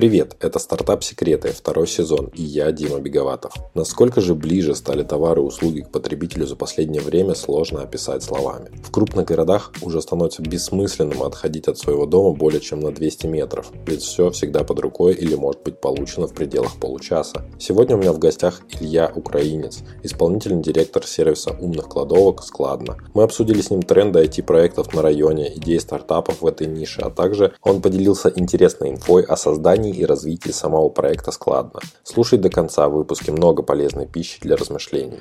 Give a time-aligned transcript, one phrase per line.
[0.00, 3.52] Привет, это «Стартап Секреты», второй сезон, и я, Дима Беговатов.
[3.74, 8.70] Насколько же ближе стали товары и услуги к потребителю за последнее время, сложно описать словами.
[8.82, 13.72] В крупных городах уже становится бессмысленным отходить от своего дома более чем на 200 метров,
[13.86, 17.44] ведь все всегда под рукой или может быть получено в пределах получаса.
[17.58, 22.96] Сегодня у меня в гостях Илья Украинец, исполнительный директор сервиса умных кладовок «Складно».
[23.12, 27.52] Мы обсудили с ним тренды IT-проектов на районе, идеи стартапов в этой нише, а также
[27.60, 31.80] он поделился интересной инфой о создании создании и развитии самого проекта складно.
[32.04, 35.18] Слушай до конца, в выпуске много полезной пищи для размышлений.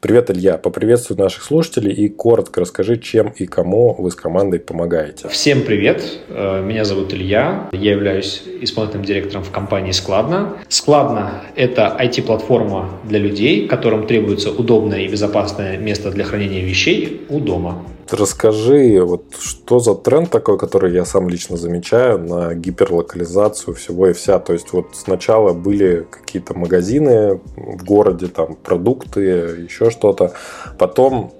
[0.00, 0.58] Привет, Илья.
[0.58, 5.28] Поприветствую наших слушателей и коротко расскажи, чем и кому вы с командой помогаете.
[5.28, 6.20] Всем привет.
[6.28, 7.68] Э, меня зовут Илья.
[7.72, 10.56] Я являюсь исполнительным директором в компании Складно.
[10.68, 17.40] Складно– это IT-платформа для людей, которым требуется удобное и безопасное место для хранения вещей у
[17.40, 17.84] дома.
[18.10, 24.14] Расскажи, вот что за тренд такой, который я сам лично замечаю на гиперлокализацию всего и
[24.14, 24.38] вся.
[24.38, 30.32] То есть вот сначала были какие-то магазины в городе, там продукты, еще что-то.
[30.78, 31.32] Потом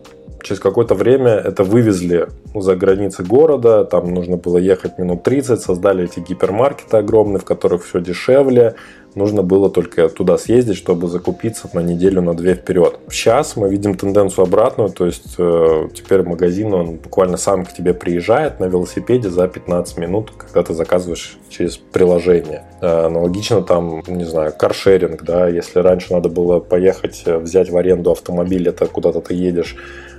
[0.42, 6.05] через какое-то время это вывезли за границы города, там нужно было ехать минут 30, создали
[6.05, 8.74] эти гипермаркеты огромные, в которых все дешевле,
[9.14, 12.98] нужно было только туда съездить, чтобы закупиться на неделю, на две вперед.
[13.11, 17.95] Сейчас мы видим тенденцию обратную, то есть э, теперь магазин, он буквально сам к тебе
[17.95, 22.64] приезжает на велосипеде за 15 минут, когда ты заказываешь через приложение.
[22.81, 27.77] Э, аналогично там, не знаю, каршеринг, да, если раньше надо было поехать, э, взять в
[27.77, 29.77] аренду автомобиль, это куда-то ты едешь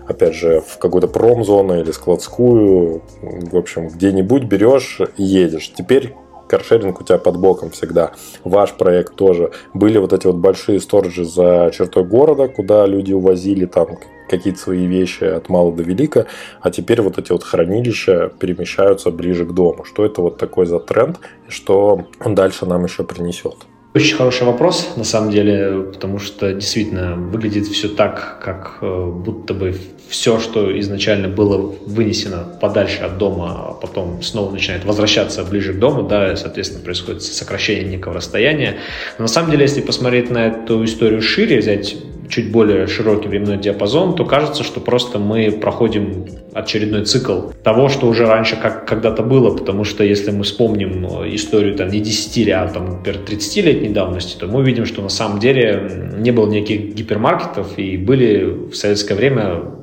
[0.08, 5.72] опять же, в какую-то промзону или складскую, в общем, где-нибудь берешь и едешь.
[5.76, 6.16] Теперь
[6.50, 8.12] каршеринг у тебя под боком всегда.
[8.44, 9.52] Ваш проект тоже.
[9.74, 13.98] Были вот эти вот большие сторожи за чертой города, куда люди увозили там
[14.30, 16.28] какие-то свои вещи от мала до велика,
[16.62, 19.84] а теперь вот эти вот хранилища перемещаются ближе к дому.
[19.84, 23.56] Что это вот такой за тренд, что он дальше нам еще принесет?
[23.96, 29.56] Очень хороший вопрос, на самом деле, потому что действительно выглядит все так, как э, будто
[29.56, 29.76] бы
[30.08, 35.80] все, что изначально было вынесено подальше от дома, а потом снова начинает возвращаться ближе к
[35.80, 38.78] дому, да, и, соответственно, происходит сокращение некого расстояния.
[39.18, 41.96] Но на самом деле, если посмотреть на эту историю шире, взять
[42.30, 48.08] чуть более широкий временной диапазон, то кажется, что просто мы проходим очередной цикл того, что
[48.08, 52.38] уже раньше как когда-то было, потому что если мы вспомним э, историю там не 10
[52.38, 56.50] лет, а там, например, 30-летней давности, то мы увидим, что на самом деле не было
[56.50, 59.79] никаких гипермаркетов и были в советское время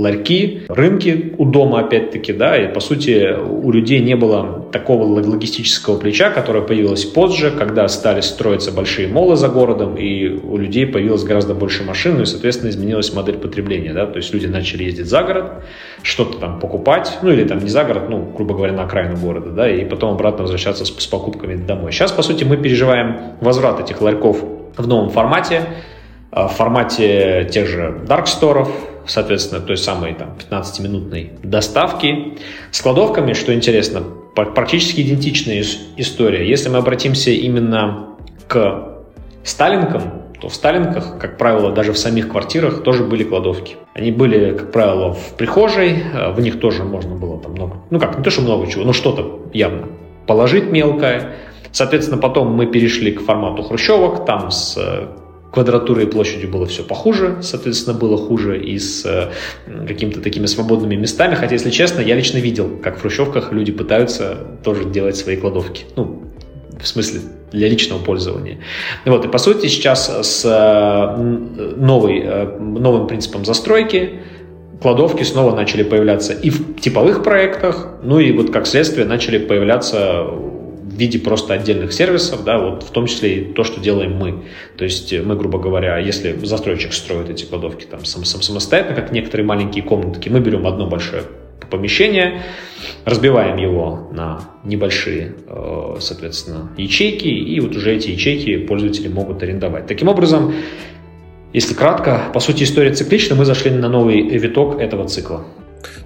[0.00, 5.98] ларьки, рынки у дома, опять-таки, да, и, по сути, у людей не было такого логистического
[5.98, 11.24] плеча, которое появилось позже, когда стали строиться большие молы за городом, и у людей появилось
[11.24, 15.22] гораздо больше машин, и, соответственно, изменилась модель потребления, да, то есть люди начали ездить за
[15.22, 15.64] город,
[16.02, 19.50] что-то там покупать, ну, или там не за город, ну, грубо говоря, на окраину города,
[19.50, 21.92] да, и потом обратно возвращаться с, с покупками домой.
[21.92, 24.42] Сейчас, по сути, мы переживаем возврат этих ларьков
[24.76, 25.62] в новом формате,
[26.32, 28.72] в формате тех же dark сторов,
[29.06, 32.38] соответственно, той самой там, 15-минутной доставки.
[32.70, 34.02] С кладовками, что интересно,
[34.34, 35.64] практически идентичная
[35.96, 36.48] история.
[36.48, 38.16] Если мы обратимся именно
[38.48, 38.98] к
[39.44, 43.76] сталинкам, то в сталинках, как правило, даже в самих квартирах тоже были кладовки.
[43.94, 47.98] Они были, как правило, в прихожей, э, в них тоже можно было там много, ну
[47.98, 49.88] как, не то, что много чего, но что-то явно
[50.26, 51.36] положить мелкое.
[51.72, 55.08] Соответственно, потом мы перешли к формату хрущевок, там с э,
[55.54, 59.30] квадратурой и площадью было все похуже, соответственно, было хуже и с э,
[59.86, 61.36] какими-то такими свободными местами.
[61.36, 65.84] Хотя, если честно, я лично видел, как в хрущевках люди пытаются тоже делать свои кладовки.
[65.96, 66.24] Ну,
[66.82, 67.20] в смысле,
[67.52, 68.58] для личного пользования.
[69.06, 71.16] Вот, и по сути сейчас с э,
[71.76, 74.20] новой, э, новым принципом застройки
[74.82, 80.26] кладовки снова начали появляться и в типовых проектах, ну и вот как следствие начали появляться
[80.94, 84.44] в виде просто отдельных сервисов, да, вот в том числе и то, что делаем мы.
[84.76, 89.12] То есть мы, грубо говоря, если застройщик строит эти кладовки там сам, сам, самостоятельно, как
[89.12, 91.24] некоторые маленькие комнатки, мы берем одно большое
[91.70, 92.42] помещение,
[93.04, 99.86] разбиваем его на небольшие, э, соответственно, ячейки, и вот уже эти ячейки пользователи могут арендовать.
[99.86, 100.54] Таким образом,
[101.52, 105.44] если кратко, по сути, история циклична, мы зашли на новый виток этого цикла.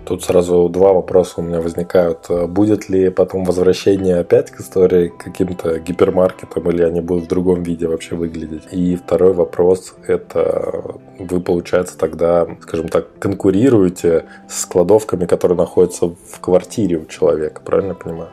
[0.04, 2.28] Тут сразу два вопроса у меня возникают.
[2.48, 7.86] Будет ли потом возвращение опять к истории каким-то гипермаркетам, или они будут в другом виде
[7.86, 8.68] вообще выглядеть?
[8.72, 16.40] И второй вопрос– это вы, получается, тогда, скажем так, конкурируете с кладовками, которые находятся в
[16.40, 18.30] квартире у человека, правильно я понимаю?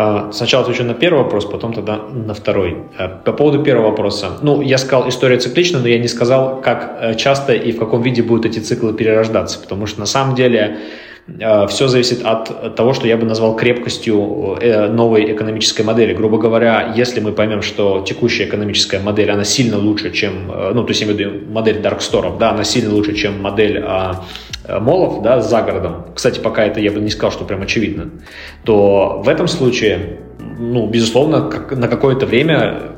[0.00, 2.76] А, сначала отвечу на первый вопрос, потом тогда на второй.
[2.96, 4.38] А, по поводу первого вопроса.
[4.42, 8.02] Ну, я сказал, история циклична, но я не сказал, как э, часто и в каком
[8.02, 10.76] виде будут эти циклы перерождаться, потому что на самом деле э,
[11.68, 16.14] все зависит от того, что я бы назвал крепкостью э, новой экономической модели.
[16.14, 20.88] Грубо говоря, если мы поймем, что текущая экономическая модель, она сильно лучше, чем, ну, то
[20.88, 24.24] есть я имею в виду модель дарксторов, да, она сильно лучше, чем модель а,
[24.80, 26.06] молов, да, за городом.
[26.14, 28.10] Кстати, пока это я бы не сказал, что прям очевидно.
[28.64, 30.20] То в этом случае,
[30.58, 32.97] ну, безусловно, как, на какое-то время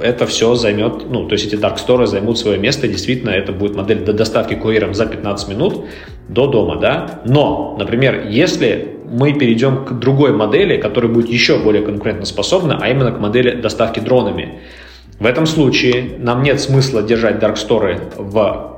[0.00, 3.76] это все займет, ну, то есть эти Dark Store займут свое место, действительно, это будет
[3.76, 5.84] модель до доставки курьером за 15 минут
[6.28, 7.20] до дома, да.
[7.24, 13.12] Но, например, если мы перейдем к другой модели, которая будет еще более конкурентоспособна, а именно
[13.12, 14.60] к модели доставки дронами,
[15.18, 18.74] в этом случае нам нет смысла держать Dark Store в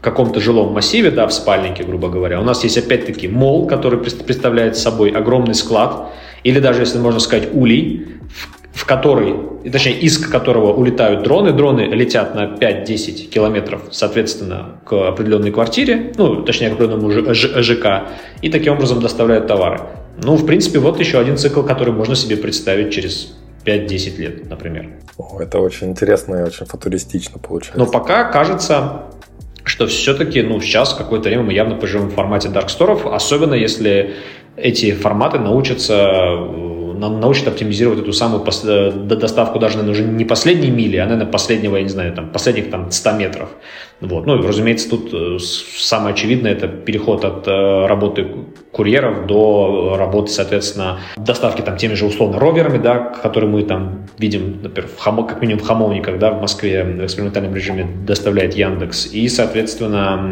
[0.00, 2.40] каком-то жилом массиве, да, в спальнике, грубо говоря.
[2.40, 6.08] У нас есть опять-таки мол, который представляет собой огромный склад,
[6.42, 8.06] или даже, если можно сказать, улей,
[8.82, 9.36] который,
[9.70, 11.52] точнее, из которого улетают дроны.
[11.52, 18.08] Дроны летят на 5-10 километров, соответственно, к определенной квартире, ну, точнее, к определенному ЖК,
[18.42, 19.80] и таким образом доставляют товары.
[20.20, 24.90] Ну, в принципе, вот еще один цикл, который можно себе представить через 5-10 лет, например.
[25.16, 27.78] О, это очень интересно и очень футуристично получается.
[27.78, 29.04] Но пока кажется,
[29.64, 34.14] что все-таки, ну, сейчас какое-то время мы явно поживем в формате Dark Store, особенно если
[34.56, 36.36] эти форматы научатся
[36.94, 41.76] научат оптимизировать эту самую э, доставку даже, наверное, уже не последней мили, а, наверное, последнего,
[41.76, 43.48] я не знаю, там, последних там 100 метров.
[44.00, 44.26] Вот.
[44.26, 48.26] Ну, разумеется, тут э, самое очевидное это переход от э, работы
[48.72, 54.58] курьеров до работы, соответственно, доставки там теми же условно роверами, да, которые мы там видим,
[54.62, 59.06] например, в хамо, как минимум в Хамовниках, да, в Москве в экспериментальном режиме доставляет Яндекс.
[59.12, 60.30] И, соответственно,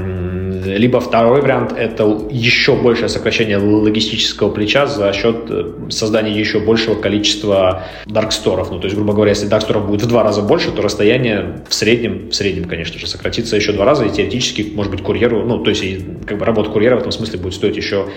[0.64, 5.50] либо второй вариант– это еще большее сокращение логистического плеча за счет
[5.90, 8.70] создания еще большего количества дарксторов.
[8.70, 11.74] Ну, то есть, грубо говоря, если дарксторов будет в два раза больше, то расстояние в
[11.74, 15.58] среднем, в среднем, конечно же, сократится еще два раза, и теоретически, может быть, курьеру, ну,
[15.62, 15.82] то есть,
[16.26, 18.08] как бы работа курьера в этом смысле будет стоить еще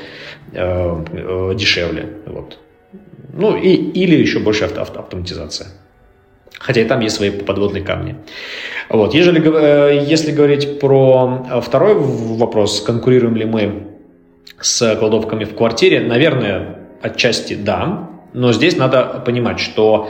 [0.53, 2.09] э, э, дешевле.
[2.25, 2.57] Вот.
[3.33, 5.67] Ну, и, или еще больше авто, авто, автоматизация.
[6.57, 8.15] Хотя и там есть свои подводные камни.
[8.89, 9.13] Вот.
[9.13, 13.87] Ежели, э, если говорить про второй вопрос, конкурируем ли мы
[14.59, 20.09] с кладовками в квартире, наверное, отчасти да, но здесь надо понимать, что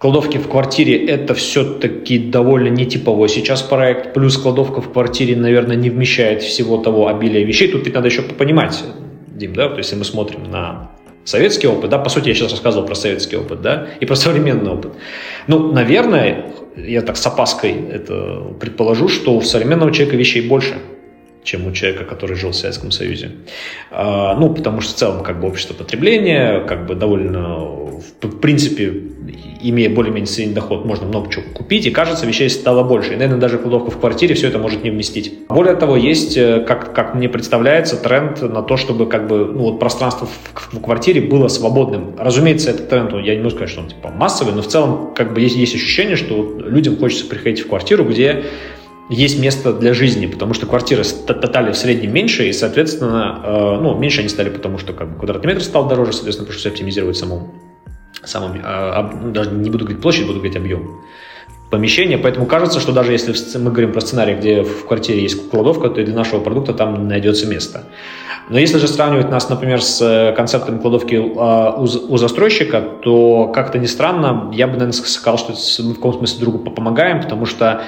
[0.00, 4.14] Кладовки в квартире– это все-таки довольно нетиповой сейчас проект.
[4.14, 7.70] Плюс кладовка в квартире, наверное, не вмещает всего того обилия вещей.
[7.70, 8.82] Тут ведь надо еще понимать,
[9.26, 10.92] Дим, да, то есть если мы смотрим на
[11.26, 14.70] советский опыт, да, по сути, я сейчас рассказывал про советский опыт, да, и про современный
[14.70, 14.92] опыт.
[15.48, 16.46] Ну, наверное,
[16.76, 20.76] я так с опаской это предположу, что у современного человека вещей больше–
[21.42, 23.32] чем у человека, который жил в Советском Союзе.
[23.90, 27.58] А, ну, потому что в целом как бы общество потребления, как бы довольно,
[28.20, 28.92] в принципе,
[29.62, 33.12] имея более-менее средний доход, можно много чего купить, и кажется, вещей стало больше.
[33.12, 35.46] И, наверное, даже кладовка в квартире все это может не вместить.
[35.48, 39.62] Более того, есть, э, как, как мне представляется, тренд на то, чтобы как бы, ну,
[39.70, 42.14] вот пространство в, в квартире было свободным.
[42.18, 45.34] Разумеется, этот тренд, я не могу сказать, что он типа массовый, но в целом как
[45.34, 48.44] бы есть, есть ощущение, что людям хочется приходить в квартиру, где
[49.10, 53.98] есть место для жизни, потому что квартиры стали в среднем меньше, и, соответственно, э, ну,
[53.98, 57.52] меньше они стали, потому что как бы, квадратный метр стал дороже, соответственно, пришлось оптимизировать саму,
[58.22, 61.00] саму э, даже не буду говорить площадь, буду говорить объем
[61.70, 65.88] помещения, поэтому кажется, что даже если мы говорим про сценарий, где в квартире есть кладовка,
[65.88, 67.84] то и для нашего продукта там найдется место.
[68.48, 73.78] Но если же сравнивать нас, например, с э, концептом кладовки у, у застройщика, то как-то
[73.78, 75.52] не странно, я бы, наверное, сказал, что
[75.82, 77.82] мы в каком смысле другу помогаем, потому что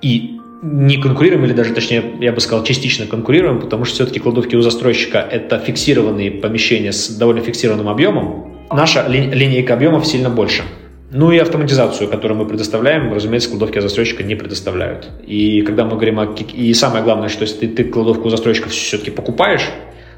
[0.00, 4.54] и не конкурируем, или даже, точнее, я бы сказал, частично конкурируем, потому что все-таки кладовки
[4.54, 8.54] у застройщика– это фиксированные помещения с довольно фиксированным объемом.
[8.70, 10.62] Наша ли, линейка объемов сильно больше.
[11.10, 15.10] Ну и автоматизацию, которую мы предоставляем, разумеется, кладовки у застройщика не предоставляют.
[15.26, 16.34] И когда мы говорим о...
[16.54, 19.68] И самое главное, что если ты, ты кладовку у застройщика все-таки покупаешь,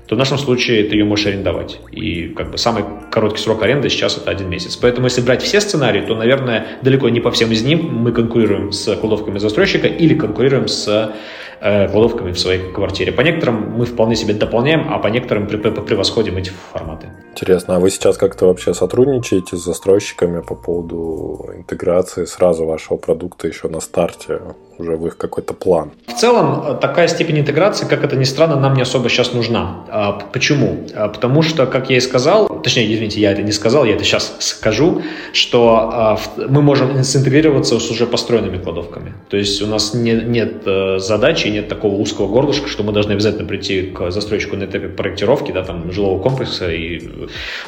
[0.07, 1.81] то в нашем случае ты ее можешь арендовать.
[1.91, 4.77] И как бы самый короткий срок аренды сейчас это один месяц.
[4.77, 8.73] Поэтому если брать все сценарии, то, наверное, далеко не по всем из них мы конкурируем
[8.73, 11.15] с кладовками застройщика или конкурируем с
[11.61, 13.13] э, кладовками в своей квартире.
[13.13, 17.09] По некоторым мы вполне себе дополняем, а по некоторым превосходим эти форматы.
[17.33, 23.49] Интересно, а вы сейчас как-то вообще сотрудничаете с застройщиками по поводу интеграции сразу вашего продукта
[23.49, 24.41] еще на старте?
[24.79, 25.93] уже в их какой-то план.
[26.07, 29.85] В целом, э, такая степень интеграции, как это ни странно, нам не особо сейчас нужна.
[29.89, 30.87] А, почему?
[30.95, 34.05] А, потому что, как я и сказал, точнее, извините, я это не сказал, я это
[34.05, 36.19] сейчас скажу, что а,
[36.49, 39.15] мы можем синтегрироваться с уже построенными кладовками.
[39.29, 40.99] То есть у нас не, нет э,
[41.45, 45.53] задачи, нет такого узкого горлышка, что мы должны обязательно прийти к застройщику на этапе проектировки,
[45.53, 47.01] да, там, жилого комплекса и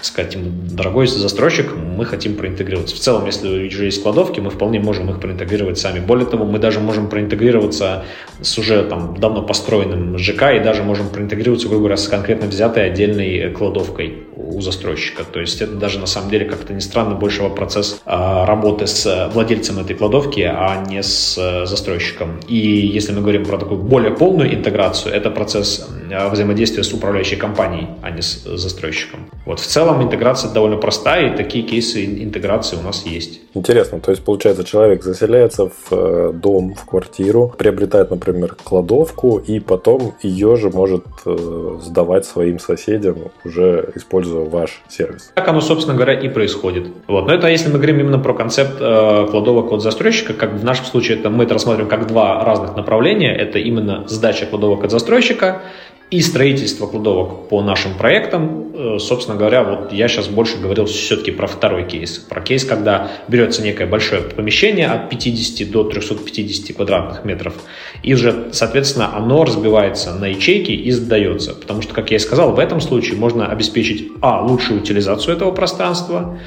[0.01, 2.97] сказать ему, дорогой застройщик, мы хотим проинтегрироваться.
[2.97, 6.01] В целом, если уже есть кладовки, мы вполне можем их проинтегрировать сами.
[6.01, 8.05] Более того, мы даже можем проинтегрироваться
[8.41, 12.87] с уже там давно построенным ЖК и даже можем проинтегрироваться, грубо говоря, с конкретно взятой
[12.87, 15.25] отдельной кладовкой у застройщика.
[15.25, 19.31] То есть это даже на самом деле как-то не странно большего процесс а, работы с
[19.33, 22.41] владельцем этой кладовки, а не с э, застройщиком.
[22.47, 25.89] И если мы говорим про такую более полную интеграцию, это процесс
[26.31, 29.29] взаимодействия с управляющей компанией, а не с застройщиком.
[29.45, 33.41] Вот в целом интеграция довольно простая, и такие кейсы интеграции у нас есть.
[33.55, 39.61] Интересно, то есть получается человек заселяется в э, дом, в квартиру, приобретает, например, кладовку, и
[39.61, 45.33] потом ее же может э, сдавать своим соседям, уже используя ваш сервис.
[45.35, 46.89] Так оно, собственно говоря, и происходит.
[47.07, 47.27] Вот.
[47.27, 50.85] Но это если мы говорим именно про концепт э, кладовок от застройщика, как в нашем
[50.85, 53.35] случае это мы это рассматриваем как два разных направления.
[53.35, 55.63] Это именно сдача кладовок от застройщика
[56.11, 58.71] и строительство кладовок по нашим проектам.
[58.75, 62.19] Э, собственно говоря, вот я сейчас больше говорил все-таки про второй кейс.
[62.19, 67.55] Про кейс, когда берется некое большое помещение от 50 до 350 квадратных метров,
[68.05, 71.55] и уже, соответственно, оно разбивается на ячейки и сдается.
[71.55, 75.51] Потому что, как я и сказал, в этом случае можно обеспечить, а, лучшую утилизацию этого
[75.51, 76.39] пространства,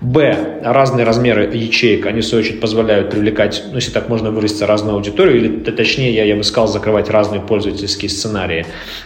[0.00, 0.60] Б.
[0.62, 4.94] Разные размеры ячеек, они в свою очередь позволяют привлекать, ну, если так можно выразиться, разную
[4.94, 8.64] аудиторию, или точнее, я, я бы сказал, закрывать разные пользовательские сценарии.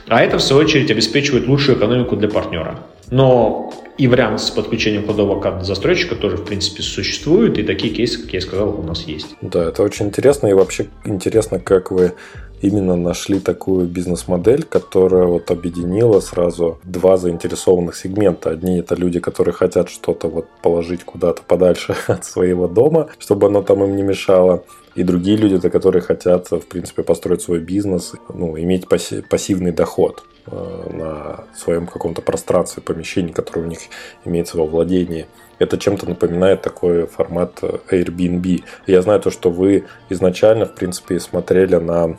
[0.09, 2.79] А это, в свою очередь, обеспечивает лучшую экономику для партнера.
[3.11, 8.21] Но и вариант с подключением кладовок от застройщика тоже, в принципе, существует, и такие кейсы,
[8.23, 9.37] как я сказал, у нас есть.
[9.41, 12.13] Да, это очень интересно, и вообще интересно, как вы
[12.63, 18.51] именно нашли такую бизнес-модель, которая вот объединила сразу два заинтересованных сегмента.
[18.51, 23.63] Одни это люди, которые хотят что-то вот положить куда-то подальше от своего дома, чтобы оно
[23.63, 24.65] там им не мешало.
[24.95, 30.23] И другие люди, это которые хотят, в принципе, построить свой бизнес, ну, иметь пассивный доход
[30.47, 33.79] на своем каком-то пространстве, помещении, которое у них
[34.25, 35.27] имеется во владении.
[35.59, 38.65] Это чем-то напоминает такой формат Airbnb.
[38.87, 42.19] Я знаю то, что вы изначально, в принципе, смотрели на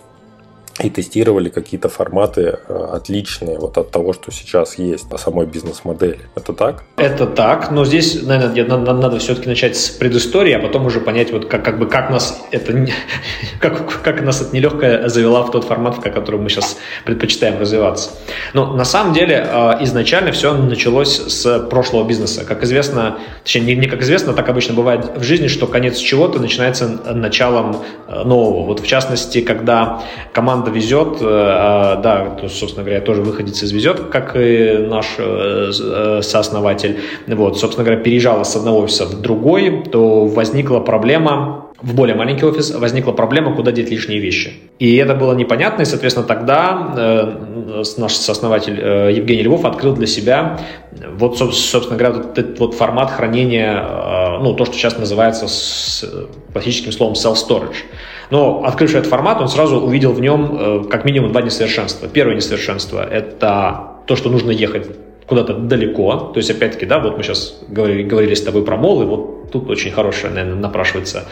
[0.81, 6.19] и тестировали какие-то форматы э, отличные вот от того, что сейчас есть на самой бизнес-модели.
[6.35, 6.83] Это так?
[6.97, 11.31] Это так, но здесь, наверное, надо, надо все-таки начать с предыстории, а потом уже понять,
[11.31, 12.73] вот как, как бы как нас это
[13.59, 18.09] как, как нас это нелегкая завела в тот формат, в котором мы сейчас предпочитаем развиваться.
[18.53, 22.45] Но на самом деле э, изначально все началось с прошлого бизнеса.
[22.45, 26.39] Как известно, точнее, не, не как известно, так обычно бывает в жизни, что конец чего-то
[26.39, 28.65] начинается началом э, нового.
[28.65, 30.01] Вот в частности, когда
[30.33, 34.77] команда команда везет, э, а, да, то, собственно говоря, тоже выходец из везет, как и
[34.89, 36.99] наш э, э, сооснователь.
[37.27, 42.45] Вот, собственно говоря, переезжала с одного офиса в другой, то возникла проблема в более маленький
[42.45, 44.53] офис возникла проблема, куда деть лишние вещи.
[44.79, 50.07] И это было непонятно, и, соответственно, тогда э, наш сооснователь э, Евгений Львов открыл для
[50.07, 50.59] себя
[51.17, 56.05] вот, собственно говоря, вот этот вот формат хранения, э, ну, то, что сейчас называется с
[56.53, 57.75] классическим словом self-storage.
[58.29, 62.07] Но, открывший этот формат, он сразу увидел в нем э, как минимум два несовершенства.
[62.07, 64.87] Первое несовершенство– это то, что нужно ехать
[65.27, 66.31] куда-то далеко.
[66.33, 69.42] То есть, опять-таки, да, вот мы сейчас говорили, говорили с тобой про мол, и вот
[69.53, 71.25] тут очень хорошая, наверное, напрашивается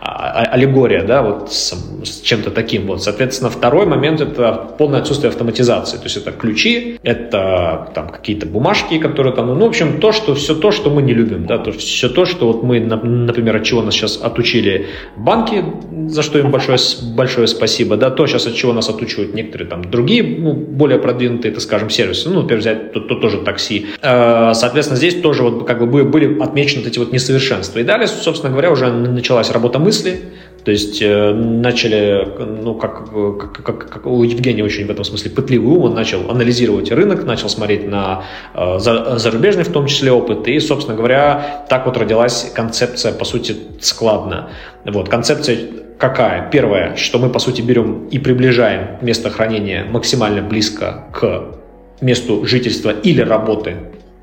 [0.00, 2.86] а, а, аллегория, да, вот с, с чем-то таким.
[2.86, 5.98] Вот, соответственно, второй момент– это полное отсутствие автоматизации.
[5.98, 10.34] То есть, это ключи, это там какие-то бумажки, которые там, ну, в общем, то, что,
[10.34, 13.64] все то, что мы не любим, да, то, все то, что вот мы, например, от
[13.64, 15.62] чего нас сейчас отучили банки,
[16.08, 16.78] за что им большое,
[17.14, 21.52] большое спасибо, да, то сейчас от чего нас отучивают некоторые там другие, ну, более продвинутые,
[21.52, 23.86] так скажем, сервисы, ну, например, взять то, то, тоже такси.
[24.00, 27.65] Э, соответственно, здесь тоже вот как бы были отмечены вот эти вот несовершенства.
[27.74, 30.20] И далее, собственно говоря, уже началась работа мысли,
[30.64, 32.26] то есть э, начали,
[32.62, 33.08] ну, как,
[33.38, 37.24] как, как, как у Евгения очень в этом смысле пытливый ум, он начал анализировать рынок,
[37.24, 41.96] начал смотреть на э, за, зарубежный в том числе опыт, и, собственно говоря, так вот
[41.96, 44.48] родилась концепция, по сути, складная.
[44.84, 45.56] Вот, концепция
[45.98, 46.50] какая?
[46.50, 51.54] Первое, что мы, по сути, берем и приближаем место хранения максимально близко к
[52.00, 53.76] месту жительства или работы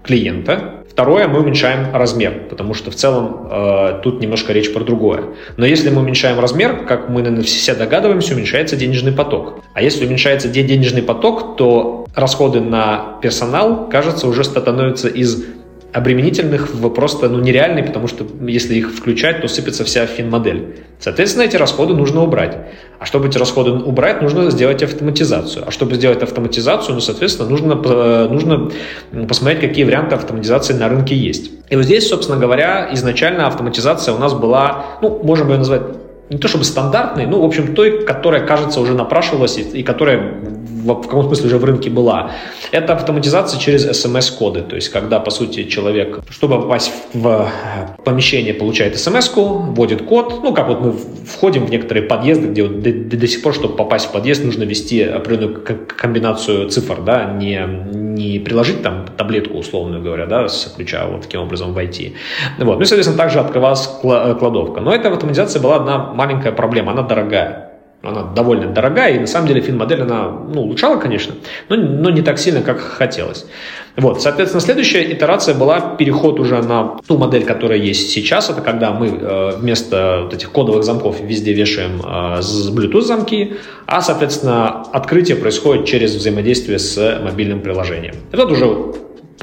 [0.04, 0.83] клиента.
[0.94, 5.24] Второе, мы уменьшаем размер, потому что в целом э, тут немножко речь про другое.
[5.58, 9.64] Но если мы уменьшаем размер, как мы наверное, все догадываемся, уменьшается денежный поток.
[9.74, 15.44] А если уменьшается денежный поток, то расходы на персонал, кажется, уже становятся из
[15.94, 20.80] обременительных просто ну, нереальный, потому что если их включать, то сыпется вся фин-модель.
[21.00, 22.58] Соответственно, эти расходы нужно убрать.
[23.00, 25.66] А чтобы эти расходы убрать, нужно сделать автоматизацию.
[25.68, 28.72] А чтобы сделать автоматизацию, ну, соответственно, нужно, нужно
[29.28, 31.52] посмотреть, какие варианты автоматизации на рынке есть.
[31.70, 35.84] И вот здесь, собственно говоря, изначально автоматизация у нас была, ну, можем ее назвать
[36.30, 40.40] не то чтобы стандартной, ну, в общем, той, которая, кажется, уже напрашивалась и которая
[40.84, 42.32] в, каком смысле уже в рынке была.
[42.72, 44.62] Это автоматизация через смс-коды.
[44.62, 47.50] То есть, когда, по сути, человек, чтобы попасть в
[48.04, 50.42] помещение, получает смс-ку, вводит код.
[50.44, 50.94] Ну, как вот мы
[51.26, 54.44] входим в некоторые подъезды, где вот до, до, до сих пор, чтобы попасть в подъезд,
[54.44, 57.62] нужно ввести определенную комбинацию цифр, да, не,
[57.94, 62.16] не приложить там таблетку, условно говоря, да, с ключа вот таким образом войти.
[62.58, 62.78] Вот.
[62.78, 64.82] Ну и, соответственно, также открывалась кладовка.
[64.82, 67.63] Но эта автоматизация была одна маленькая проблема, она дорогая.
[68.04, 71.36] Она довольно дорогая, и на самом деле фин-модель она ну, улучшала, конечно,
[71.70, 73.46] но, но не так сильно, как хотелось.
[73.96, 78.50] Вот, соответственно, следующая итерация была переход уже на ту модель, которая есть сейчас.
[78.50, 83.54] Это когда мы э, вместо вот этих кодовых замков везде вешаем э, Bluetooth замки,
[83.86, 88.16] а, соответственно, открытие происходит через взаимодействие с мобильным приложением.
[88.34, 88.66] Это уже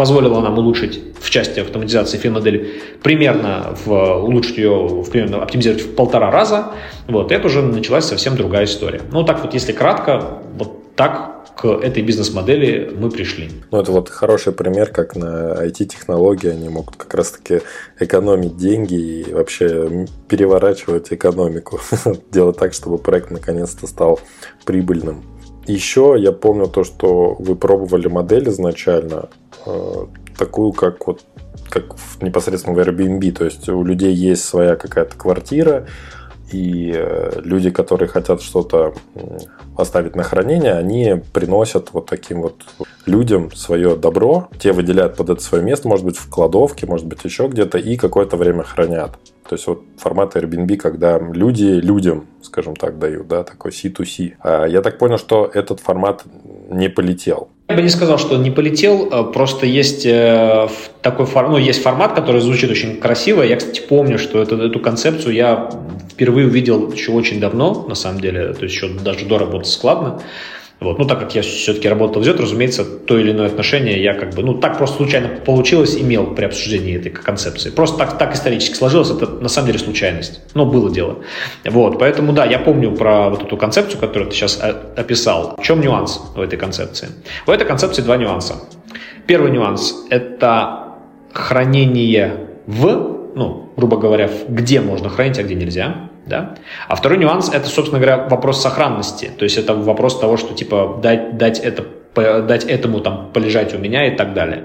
[0.00, 5.94] позволило нам улучшить в части автоматизации фин-модели примерно в, улучшить ее, в, примерно оптимизировать в
[5.94, 6.72] полтора раза.
[7.06, 9.02] Вот, это уже началась совсем другая история.
[9.12, 13.50] Ну, так вот, если кратко, вот так к этой бизнес-модели мы пришли.
[13.70, 17.60] Ну, это вот хороший пример, как на IT-технологии они могут как раз-таки
[17.98, 21.78] экономить деньги и вообще переворачивать экономику.
[22.32, 24.18] Делать так, чтобы проект наконец-то стал
[24.64, 25.22] прибыльным.
[25.70, 29.28] Еще я помню то, что вы пробовали модель изначально,
[29.66, 31.20] э, такую, как вот
[31.68, 33.30] как непосредственно в Airbnb.
[33.30, 35.86] То есть у людей есть своя какая-то квартира,
[36.50, 38.94] и э, люди, которые хотят что-то
[39.80, 42.62] оставить на хранение, они приносят вот таким вот
[43.06, 47.24] людям свое добро, те выделяют под это свое место, может быть, в кладовке, может быть,
[47.24, 49.18] еще где-то, и какое-то время хранят.
[49.48, 54.34] То есть вот формат Airbnb, когда люди людям, скажем так, дают, да, такой C2C.
[54.40, 56.22] А я так понял, что этот формат
[56.70, 57.48] не полетел.
[57.68, 60.68] Я бы не сказал, что не полетел, а просто есть э,
[61.02, 63.42] такой формат, ну, есть формат, который звучит очень красиво.
[63.42, 65.70] Я, кстати, помню, что эту, эту концепцию я
[66.10, 70.20] впервые увидел еще очень давно, на самом деле, то есть еще даже до работы складно.
[70.80, 70.98] Вот.
[70.98, 74.34] Ну, так как я все-таки работал в ZET, разумеется, то или иное отношение я как
[74.34, 77.68] бы, ну, так просто случайно получилось, имел при обсуждении этой концепции.
[77.68, 80.40] Просто так, так исторически сложилось, это на самом деле случайность.
[80.54, 81.18] Но было дело.
[81.66, 84.58] Вот, поэтому, да, я помню про вот эту концепцию, которую ты сейчас
[84.96, 85.54] описал.
[85.58, 87.08] В чем нюанс в этой концепции?
[87.44, 88.54] В этой концепции два нюанса.
[89.26, 90.94] Первый нюанс– это
[91.34, 96.09] хранение в, ну, грубо говоря, где можно хранить, а где нельзя.
[96.26, 96.54] Да?
[96.88, 99.30] А второй нюанс– это, собственно говоря, вопрос сохранности.
[99.36, 103.78] То есть это вопрос того, что типа дать, дать это дать этому там полежать у
[103.78, 104.64] меня и так далее.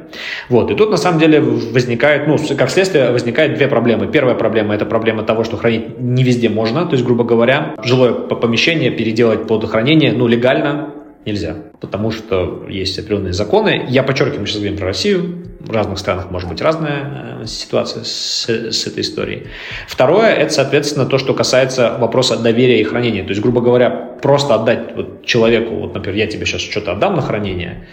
[0.49, 0.71] Вот.
[0.71, 4.07] И тут на самом деле возникает, ну, как следствие, возникает две проблемы.
[4.07, 6.85] Первая проблема– это проблема того, что хранить не везде можно.
[6.85, 10.94] То есть, грубо говоря, жилое помещение переделать под хранение, ну, легально
[11.25, 13.85] нельзя, потому что есть определенные законы.
[13.89, 18.03] Я подчеркиваю, мы сейчас говорим про Россию, в разных странах может быть разная э, ситуация
[18.03, 19.47] с, с этой историей.
[19.87, 23.23] Второе, это, соответственно, то, что касается вопроса доверия и хранения.
[23.23, 23.89] То есть, грубо говоря,
[24.21, 27.87] просто отдать вот человеку, вот, например, я тебе сейчас что-то отдам на хранение,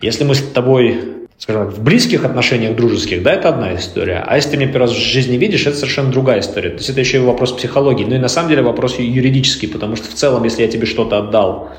[0.00, 1.00] если мы с тобой
[1.38, 4.22] скажем так, в близких отношениях, дружеских, да, это одна история.
[4.24, 6.70] А если ты меня первый раз в жизни видишь, это совершенно другая история.
[6.70, 8.04] То есть это еще и вопрос психологии.
[8.04, 11.18] Ну и на самом деле вопрос юридический, потому что в целом, если я тебе что-то
[11.18, 11.70] отдал,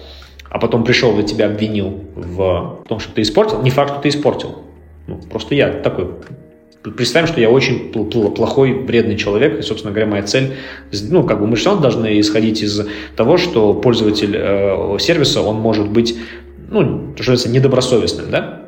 [0.54, 4.10] а потом пришел и тебя обвинил в том, что ты испортил, не факт, что ты
[4.10, 4.60] испортил.
[5.08, 6.10] Ну, просто я такой.
[6.96, 10.54] Представим, что я очень плохой, вредный человек, и, собственно говоря, моя цель,
[11.10, 12.86] ну, как бы мы же все должны исходить из
[13.16, 16.16] того, что пользователь э, сервиса, он может быть,
[16.70, 18.63] ну, что называется, недобросовестным, да?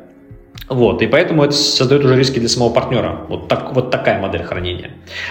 [0.68, 3.20] Вот, и поэтому это создает уже риски для самого партнера.
[3.28, 4.90] Вот, так, вот такая модель хранения.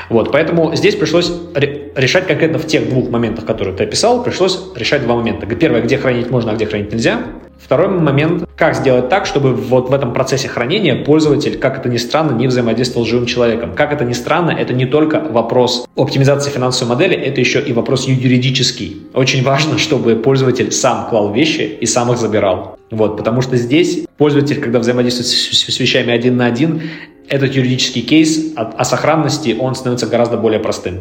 [0.09, 5.03] Вот, поэтому здесь пришлось решать конкретно в тех двух моментах, которые ты описал, пришлось решать
[5.03, 5.45] два момента.
[5.45, 7.21] Первое, где хранить можно, а где хранить нельзя.
[7.57, 11.97] Второй момент, как сделать так, чтобы вот в этом процессе хранения пользователь, как это ни
[11.97, 13.73] странно, не взаимодействовал с живым человеком.
[13.73, 18.07] Как это ни странно, это не только вопрос оптимизации финансовой модели, это еще и вопрос
[18.07, 19.01] юридический.
[19.13, 22.77] Очень важно, чтобы пользователь сам клал вещи и сам их забирал.
[22.91, 26.83] Вот, потому что здесь пользователь, когда взаимодействует с, вещами один на один,
[27.27, 30.99] этот юридический кейс о, о сохранности, он становится гораздо более простым.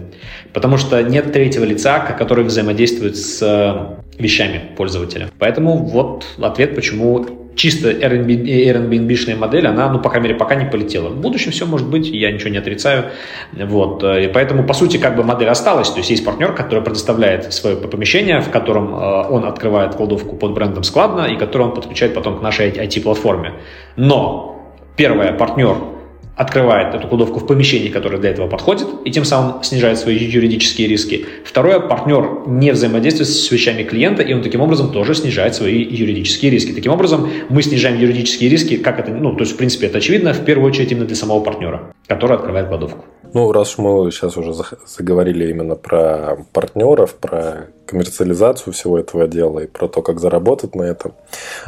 [0.54, 5.30] Потому что нет третьего лица, который взаимодействует с вещами пользователя.
[5.38, 11.08] Поэтому вот ответ, почему чисто Airbnb-шная модель, она, ну, по крайней мере, пока не полетела.
[11.08, 13.04] В будущем все может быть, я ничего не отрицаю.
[13.52, 14.02] Вот.
[14.02, 15.90] И поэтому, по сути, как бы модель осталась.
[15.90, 20.52] То есть есть партнер, который предоставляет свое помещение, в котором э, он открывает кладовку под
[20.52, 23.52] брендом складно, и который он подключает потом к нашей IT-платформе.
[23.96, 25.76] Но первое, партнер
[26.36, 30.88] открывает эту кладовку в помещении, которое для этого подходит, и тем самым снижает свои юридические
[30.88, 31.26] риски.
[31.44, 36.50] Второе, партнер не взаимодействует с вещами клиента, и он таким образом тоже снижает свои юридические
[36.50, 36.72] риски.
[36.72, 40.32] Таким образом, мы снижаем юридические риски, как это, ну, то есть, в принципе, это очевидно,
[40.32, 43.04] в первую очередь именно для самого партнера, который открывает кладовку.
[43.32, 44.52] Ну, раз мы сейчас уже
[44.86, 50.82] заговорили именно про партнеров, про коммерциализацию всего этого дела и про то, как заработать на
[50.82, 51.14] этом,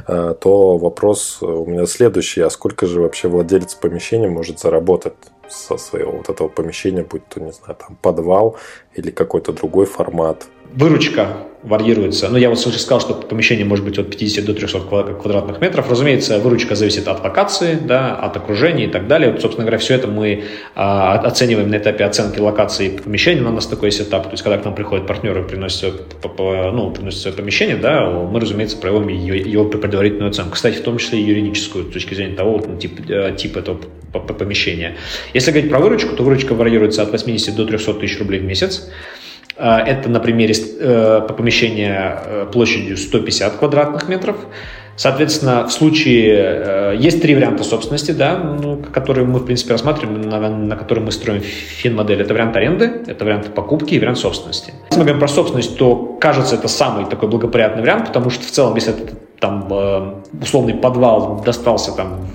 [0.06, 2.40] э, то вопрос у меня следующий.
[2.40, 5.14] А сколько же вообще владелец помещения может заработать
[5.48, 8.56] со своего вот этого помещения, будь то, не знаю, там подвал
[8.94, 10.46] или какой-то другой формат?
[10.74, 12.28] Выручка варьируется.
[12.28, 15.90] Ну, я вот сказал, что помещение может быть от 50 до 300 квадратных метров.
[15.90, 19.32] Разумеется, выручка зависит от локации, да, от окружения и так далее.
[19.32, 20.44] Вот, собственно говоря, все это мы
[20.76, 23.42] а, оцениваем на этапе оценки локации помещения.
[23.42, 24.24] У нас такой сетап.
[24.24, 26.02] То есть, когда к нам приходят партнеры, приносят,
[26.38, 30.52] ну, приносят свое помещение, да, мы, разумеется, проводим его, его предварительную оценку.
[30.52, 33.80] Кстати, в том числе и юридическую, с точки зрения того, ну, тип, э, тип этого
[34.12, 34.96] помещения.
[35.34, 38.88] Если говорить про выручку, то выручка варьируется от 80 до 300 тысяч рублей в месяц.
[39.58, 44.36] А, это на примере э, помещения э, площадью 150 квадратных метров.
[44.96, 50.20] Соответственно, в случае э, есть три варианта собственности, да, ну, которые мы, в принципе, рассматриваем,
[50.22, 52.20] на, на которые мы строим фин-модель.
[52.20, 54.74] Это вариант аренды, это вариант покупки и вариант собственности.
[54.90, 58.50] Если мы говорим про собственность, то, кажется, это самый такой благоприятный вариант, потому что в
[58.50, 62.26] целом, если это там условный подвал достался там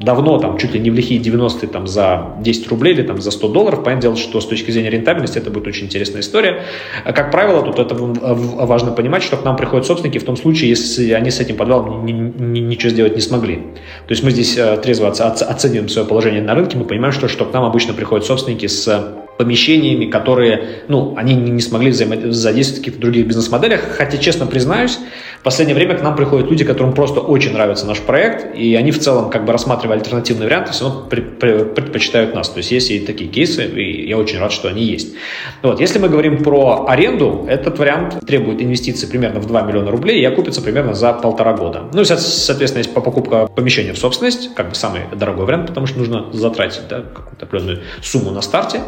[0.00, 3.30] давно, там, чуть ли не в лихие 90-е, там, за 10 рублей или там, за
[3.30, 3.84] 100 долларов.
[3.84, 6.62] Понятное дело, что с точки зрения рентабельности это будет очень интересная история.
[7.04, 10.70] А как правило, тут это важно понимать, что к нам приходят собственники в том случае,
[10.70, 13.56] если они с этим подвалом ничего сделать не смогли.
[13.56, 17.44] То есть мы здесь э, трезво оцениваем свое положение на рынке, мы понимаем, что, что
[17.44, 23.00] к нам обычно приходят собственники с помещениями, которые, ну, они не смогли взаимодействовать в каких-то
[23.00, 23.80] других бизнес-моделях.
[23.96, 24.98] Хотя, честно признаюсь,
[25.40, 28.90] в последнее время к нам приходят люди, которым просто очень нравится наш проект, и они
[28.90, 32.50] в целом, как бы рассматривая альтернативные варианты, все равно предпочитают нас.
[32.50, 35.14] То есть есть и такие кейсы, и я очень рад, что они есть.
[35.62, 35.80] Вот.
[35.80, 40.24] Если мы говорим про аренду, этот вариант требует инвестиций примерно в 2 миллиона рублей и
[40.26, 41.84] окупится примерно за полтора года.
[41.94, 46.26] Ну, соответственно, есть покупка помещения в собственность, как бы самый дорогой вариант, потому что нужно
[46.34, 48.80] затратить да, какую-то определенную сумму на старте.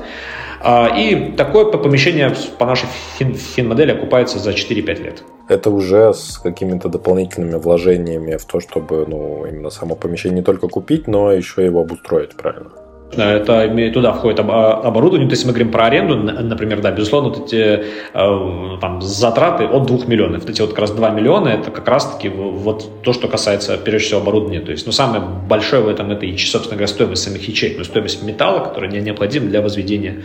[0.64, 5.24] А, и такое помещение по нашей фин-модели окупается за 4-5 лет.
[5.48, 10.68] Это уже с какими-то дополнительными вложениями в то, чтобы ну, именно само помещение не только
[10.68, 12.70] купить, но еще его обустроить правильно.
[13.14, 15.28] Это туда входит оборудование.
[15.28, 19.86] То есть мы говорим про аренду, например, да, безусловно, вот эти э, там, затраты от
[19.86, 20.40] 2 миллионов.
[20.42, 24.08] Вот эти вот как раз 2 миллиона, это как раз-таки вот то, что касается, прежде
[24.08, 24.60] всего, оборудования.
[24.60, 27.84] То есть, ну, самое большое в этом это, и, собственно говоря, стоимость самих ячеек, ну,
[27.84, 30.22] стоимость металла, которая необходима для возведения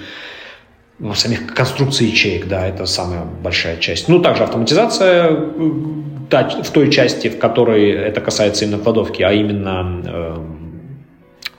[1.00, 4.08] ну, самих конструкций ячеек, да, это самая большая часть.
[4.08, 10.38] Ну, также автоматизация в той части, в которой это касается именно кладовки, а именно э,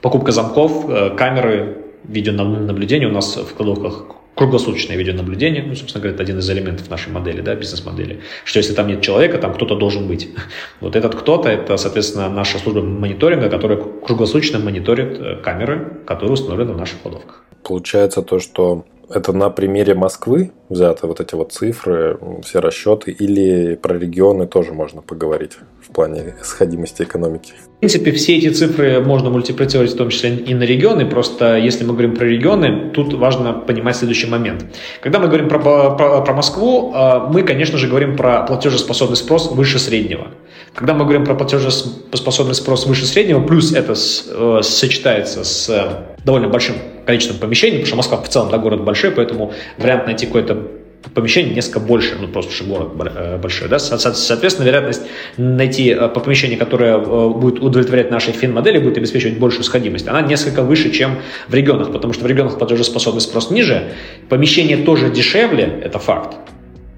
[0.01, 3.07] покупка замков, э, камеры, видеонаблюдения.
[3.07, 7.41] У нас в кладовках круглосуточное видеонаблюдение, ну, собственно говоря, это один из элементов нашей модели,
[7.41, 10.29] да, бизнес-модели, что если там нет человека, там кто-то должен быть.
[10.79, 16.73] Вот этот кто-то, это, соответственно, наша служба мониторинга, которая круглосуточно мониторит э, камеры, которые установлены
[16.73, 17.43] в наших кладовках.
[17.63, 23.75] Получается то, что это на примере Москвы взяты вот эти вот цифры, все расчеты, или
[23.75, 27.53] про регионы тоже можно поговорить в плане сходимости экономики?
[27.77, 31.85] В принципе, все эти цифры можно мультиплицировать в том числе и на регионы, просто если
[31.85, 34.65] мы говорим про регионы, тут важно понимать следующий момент.
[35.01, 39.51] Когда мы говорим про, про, про Москву, а, мы, конечно же, говорим про платежеспособный спрос
[39.51, 40.27] выше среднего.
[40.75, 46.47] Когда мы говорим про платежеспособный спрос выше среднего, плюс это с, э, сочетается с довольно
[46.47, 50.67] большим количеством помещений, потому что Москва в целом, да, город большой, поэтому вариант найти какое-то
[51.13, 55.01] помещение несколько больше, ну просто что город э, большой, да, соответственно, вероятность
[55.37, 60.61] найти э, помещение, которое э, будет удовлетворять нашей фин-модели, будет обеспечивать большую сходимость, она несколько
[60.61, 63.93] выше, чем в регионах, потому что в регионах платежеспособный спрос ниже,
[64.27, 66.35] помещение тоже дешевле, это факт,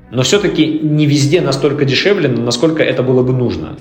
[0.09, 3.77] но все-таки не везде настолько дешевле, насколько это было бы нужно.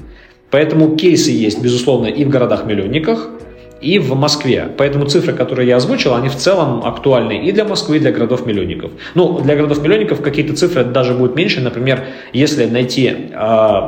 [0.50, 3.30] Поэтому кейсы есть, безусловно, и в городах-миллионниках,
[3.80, 4.68] и в Москве.
[4.76, 8.92] Поэтому цифры, которые я озвучил, они в целом актуальны и для Москвы, и для городов-миллионников.
[9.14, 11.60] Ну, для городов-миллионников какие-то цифры даже будут меньше.
[11.60, 13.80] Например, если найти э,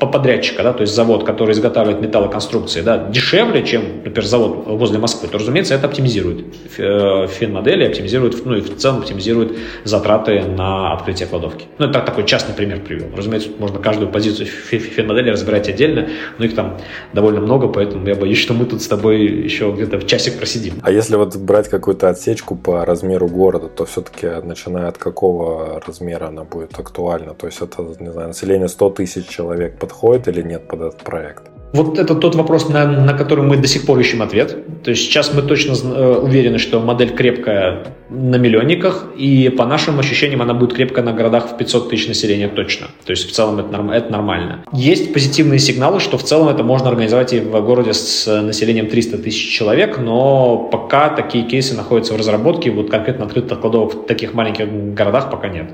[0.00, 5.28] подрядчика, да, то есть завод, который изготавливает металлоконструкции, да, дешевле, чем, например, завод возле Москвы,
[5.28, 6.44] то, разумеется, это оптимизирует
[6.78, 11.64] э, фин-модели, оптимизирует, ну и в целом оптимизирует затраты на открытие кладовки.
[11.78, 13.06] Ну, это такой частный пример привел.
[13.16, 16.78] Разумеется, можно каждую позицию фин-модели разбирать отдельно, но их там
[17.12, 20.74] довольно много, поэтому я боюсь, что мы тут с тобой еще где-то в часик просидим.
[20.82, 26.28] А если вот брать какую-то отсечку по размеру города, то все-таки начиная от какого размера
[26.28, 27.34] она будет актуальна?
[27.34, 31.49] То есть это, не знаю, население 100 тысяч человек подходит или нет под этот проект?
[31.72, 34.82] Вот это тот вопрос, на, на который мы до сих пор ищем ответ.
[34.82, 40.00] То есть сейчас мы точно э, уверены, что модель крепкая на миллионниках, и по нашим
[40.00, 42.88] ощущениям она будет крепкая на городах в 500 тысяч населения точно.
[43.04, 44.64] То есть в целом это, норм, это нормально.
[44.72, 49.18] Есть позитивные сигналы, что в целом это можно организовать и в городе с населением 300
[49.18, 54.34] тысяч человек, но пока такие кейсы находятся в разработке, вот конкретно открытых кладовок в таких
[54.34, 55.70] маленьких городах пока нет.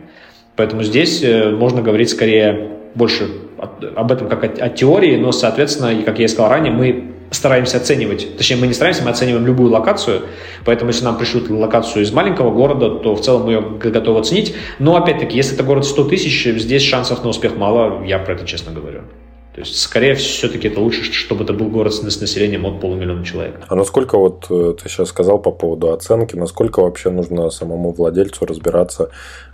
[0.56, 3.28] Поэтому здесь э, можно говорить скорее больше
[3.59, 7.12] об этом как о, о теории, но, соответственно, и как я и сказал ранее, мы
[7.30, 10.22] стараемся оценивать, точнее, мы не стараемся, мы оцениваем любую локацию,
[10.64, 14.54] поэтому если нам пришлют локацию из маленького города, то в целом мы ее готовы оценить,
[14.78, 18.46] но, опять-таки, если это город 100 тысяч, здесь шансов на успех мало, я про это
[18.46, 19.02] честно говорю.
[19.56, 23.62] То есть, скорее все-таки это лучше, чтобы это был город с населением от полумиллиона человек.
[23.68, 28.44] А насколько вот э, ты сейчас сказал по поводу оценки, насколько вообще нужно самому владельцу
[28.44, 29.11] разбираться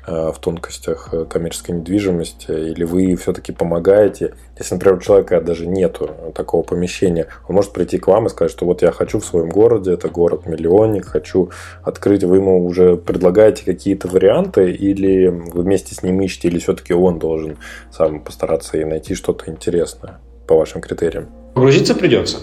[0.07, 6.11] в тонкостях э, коммерческой недвижимости, или вы все-таки помогаете, если, например, у человека даже нету
[6.35, 9.49] такого помещения, он может прийти к вам и сказать, что вот я хочу в своем
[9.49, 11.51] городе, это город-миллионник, хочу
[11.83, 16.95] открыть, вы ему уже предлагаете какие-то варианты, или вы вместе с ним ищете, или все-таки
[16.95, 17.59] он должен
[17.93, 21.29] сам постараться и найти что-то интересное по вашим критериям?
[21.55, 22.38] Погрузиться придется.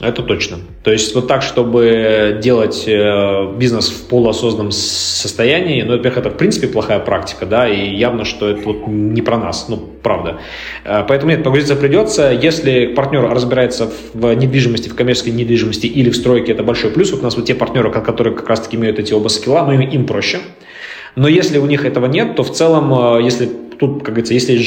[0.00, 0.58] Это точно.
[0.82, 6.36] То есть вот так, чтобы делать э, бизнес в полуосознанном состоянии, ну, во-первых, это в
[6.36, 10.40] принципе плохая практика, да, и явно, что это вот не про нас, ну, правда.
[10.84, 12.32] Э, поэтому нет, погрузиться придется.
[12.32, 17.12] Если партнер разбирается в недвижимости, в коммерческой недвижимости или в стройке, это большой плюс.
[17.12, 19.80] Вот у нас вот те партнеры, которые как раз-таки имеют эти оба скилла, ну, им,
[19.80, 20.40] им проще.
[21.16, 23.48] Но если у них этого нет, то в целом, э, если
[23.86, 24.66] тут, как говорится, если есть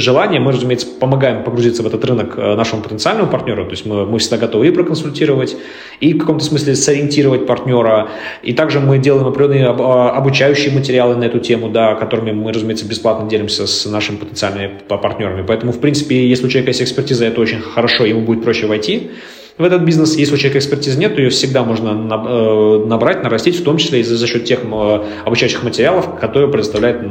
[0.00, 4.06] желание, мы, разумеется, помогаем погрузиться в этот рынок э, нашему потенциальному партнеру, то есть мы,
[4.06, 5.56] мы всегда готовы и проконсультировать,
[6.00, 8.08] и в каком-то смысле сориентировать партнера,
[8.42, 12.86] и также мы делаем определенные а, обучающие материалы на эту тему, да, которыми мы, разумеется,
[12.86, 15.44] бесплатно делимся с нашими потенциальными партнерами.
[15.46, 19.10] Поэтому, в принципе, если у человека есть экспертиза, это очень хорошо, ему будет проще войти
[19.58, 20.16] в этот бизнес.
[20.16, 24.00] Если у человека экспертизы нет, то ее всегда можно э, набрать, нарастить, в том числе
[24.00, 27.02] и за счет тех э, обучающих материалов, которые предоставляет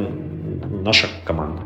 [0.88, 1.62] наша команда.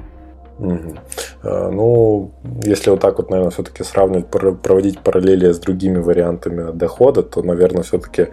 [0.59, 0.95] Угу.
[1.43, 2.31] Ну,
[2.63, 4.27] если вот так вот, наверное, все-таки сравнивать,
[4.61, 8.27] проводить параллели с другими вариантами дохода, то, наверное, все-таки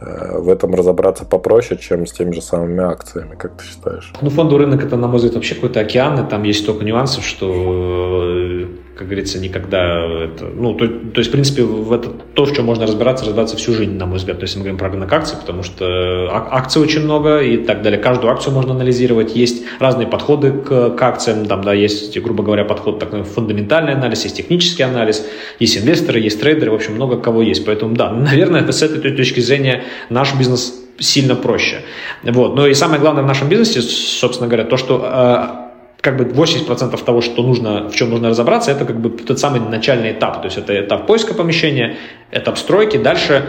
[0.00, 4.12] э, в этом разобраться попроще, чем с теми же самыми акциями, как ты считаешь?
[4.22, 7.24] Ну, фондовый рынок это, на мой взгляд, вообще какой-то океан, и там есть столько нюансов,
[7.24, 12.44] что э, как говорится, никогда это, ну, то, то есть, в принципе, в это то,
[12.44, 14.88] в чем можно разбираться, разбираться всю жизнь, на мой взгляд, то есть мы говорим про
[14.88, 19.64] рынок акций, потому что акций очень много и так далее, каждую акцию можно анализировать, есть
[19.80, 24.36] разные подходы к, к акциям, там, да, есть, грубо говоря, подход такой фундаментальный анализ, есть
[24.36, 25.26] технический анализ,
[25.58, 29.40] есть инвесторы, есть трейдеры, в общем, много кого есть, поэтому, да, наверное, с этой точки
[29.40, 31.80] зрения наш бизнес сильно проще.
[32.22, 32.54] Вот.
[32.54, 35.63] Но и самое главное в нашем бизнесе, собственно говоря, то, что э,
[36.04, 39.60] как бы 80% того, что нужно, в чем нужно разобраться, это как бы тот самый
[39.60, 40.42] начальный этап.
[40.42, 41.96] То есть это этап поиска помещения,
[42.30, 42.98] этап стройки.
[42.98, 43.42] Дальше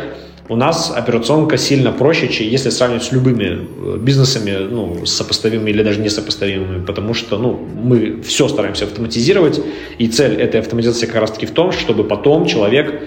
[0.47, 5.83] у нас операционка сильно проще, чем если сравнивать с любыми э, бизнесами, ну, сопоставимыми или
[5.83, 9.59] даже несопоставимыми, потому что, ну, мы все стараемся автоматизировать,
[9.97, 13.01] и цель этой автоматизации как раз-таки в том, чтобы потом человек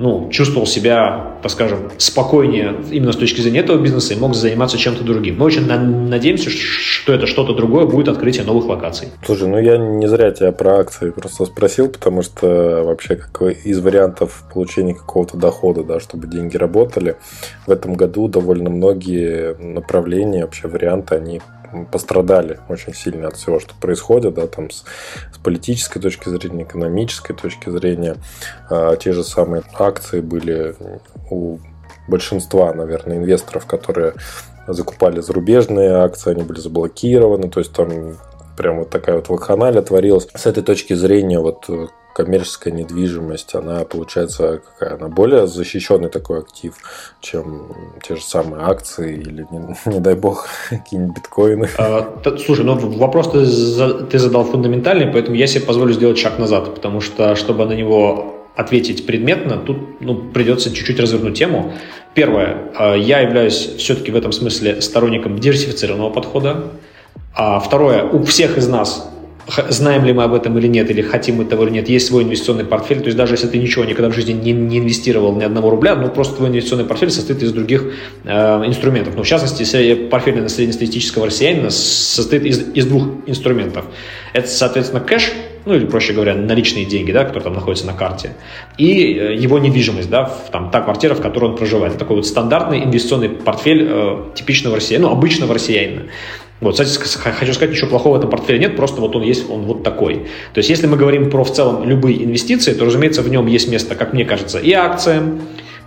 [0.00, 4.78] ну, чувствовал себя, так скажем, спокойнее именно с точки зрения этого бизнеса и мог заниматься
[4.78, 5.36] чем-то другим.
[5.38, 9.08] Мы очень надеемся, что это что-то другое будет открытие новых локаций.
[9.24, 13.78] Слушай, ну я не зря тебя про акции просто спросил, потому что вообще как из
[13.80, 17.16] вариантов получения какого-то дохода, да, чтобы деньги работали,
[17.66, 21.42] в этом году довольно многие направления, вообще варианты, они
[21.90, 24.84] пострадали очень сильно от всего, что происходит, да, там с,
[25.32, 28.16] с политической точки зрения, экономической точки зрения.
[28.68, 30.74] А, те же самые акции были
[31.30, 31.58] у
[32.08, 34.14] большинства, наверное, инвесторов, которые
[34.66, 38.16] закупали зарубежные акции, они были заблокированы, то есть там
[38.60, 40.28] прям вот такая вот вакханалия творилась.
[40.34, 41.66] С этой точки зрения вот
[42.14, 44.98] коммерческая недвижимость, она получается какая?
[44.98, 46.74] Она более защищенный такой актив,
[47.22, 51.68] чем те же самые акции или, не, не дай бог, какие-нибудь биткоины.
[51.78, 53.46] А, слушай, ну вопрос ты,
[54.10, 58.34] ты задал фундаментальный, поэтому я себе позволю сделать шаг назад, потому что, чтобы на него
[58.56, 61.72] ответить предметно, тут ну, придется чуть-чуть развернуть тему.
[62.12, 66.64] Первое, а, я являюсь все-таки в этом смысле сторонником диверсифицированного подхода.
[67.34, 69.10] А второе, у всех из нас
[69.68, 72.22] знаем ли мы об этом или нет, или хотим мы того или нет, есть свой
[72.22, 75.44] инвестиционный портфель, то есть даже если ты ничего никогда в жизни не, не инвестировал ни
[75.44, 77.92] одного рубля, ну просто твой инвестиционный портфель состоит из других
[78.24, 78.30] э,
[78.66, 79.14] инструментов.
[79.16, 83.86] Ну, в частности, портфель на среднестатистического россиянина состоит из, из двух инструментов.
[84.32, 85.32] Это, соответственно, кэш,
[85.66, 88.32] ну или, проще говоря, наличные деньги, да, которые там находятся на карте,
[88.78, 91.98] и э, его недвижимость, да, там, та квартира, в которой он проживает.
[91.98, 96.02] Такой вот стандартный инвестиционный портфель э, типичного россиянина, ну, обычного россиянина.
[96.60, 99.62] Вот, кстати, хочу сказать, ничего плохого в этом портфеле нет, просто вот он есть, он
[99.62, 100.26] вот такой.
[100.52, 103.70] То есть, если мы говорим про в целом любые инвестиции, то, разумеется, в нем есть
[103.70, 105.40] место, как мне кажется, и акциям,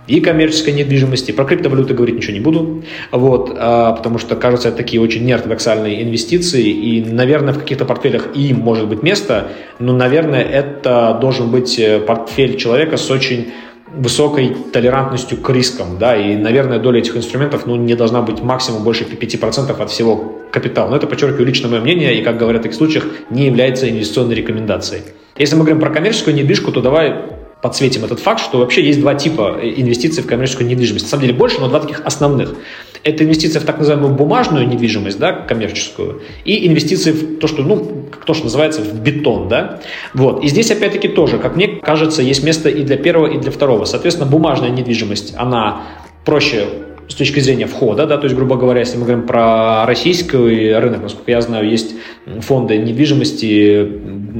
[0.06, 1.32] и коммерческой недвижимости.
[1.32, 6.02] Про криптовалюты говорить ничего не буду, вот, а, потому что, кажется, это такие очень неортодоксальные
[6.02, 11.50] инвестиции, и, наверное, в каких-то портфелях и им может быть место, но, наверное, это должен
[11.50, 13.52] быть э, портфель человека с очень
[13.96, 18.82] высокой толерантностью к рискам, да, и, наверное, доля этих инструментов, ну, не должна быть максимум
[18.82, 20.90] больше 5% от всего капитала.
[20.90, 24.34] Но это, подчеркиваю, лично мое мнение, и, как говорят в таких случаях, не является инвестиционной
[24.34, 25.02] рекомендацией.
[25.36, 27.14] Если мы говорим про коммерческую недвижку, то давай
[27.64, 31.06] подсветим этот факт, что вообще есть два типа инвестиций в коммерческую недвижимость.
[31.06, 32.56] На самом деле больше, но два таких основных.
[33.04, 38.04] Это инвестиция в так называемую бумажную недвижимость, да, коммерческую, и инвестиции в то, что, ну,
[38.26, 39.80] то, что называется в бетон, да.
[40.12, 40.44] Вот.
[40.44, 43.86] И здесь, опять-таки, тоже, как мне кажется, есть место и для первого, и для второго.
[43.86, 45.84] Соответственно, бумажная недвижимость, она
[46.26, 46.66] проще
[47.08, 51.02] с точки зрения входа, да, то есть, грубо говоря, если мы говорим про российский рынок,
[51.02, 51.94] насколько я знаю, есть
[52.40, 53.88] фонды недвижимости,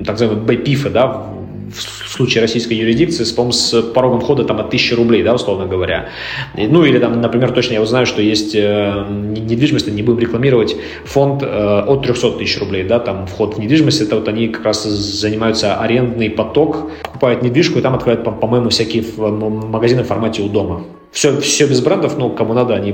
[0.04, 1.26] так называемые БПИФы, да,
[1.72, 6.08] в случае российской юрисдикции, по с порогом входа там от 1000 рублей, да, условно говоря.
[6.56, 11.42] Ну, или там, например, точно я узнаю, что есть э, недвижимость, не будем рекламировать, фонд
[11.42, 14.84] э, от 300 тысяч рублей, да, там вход в недвижимость, это вот они как раз
[14.84, 20.84] занимаются арендный поток, покупают недвижку и там открывают, по-моему, всякие магазины в формате у дома.
[21.12, 22.92] Все, все без брендов, но кому надо, они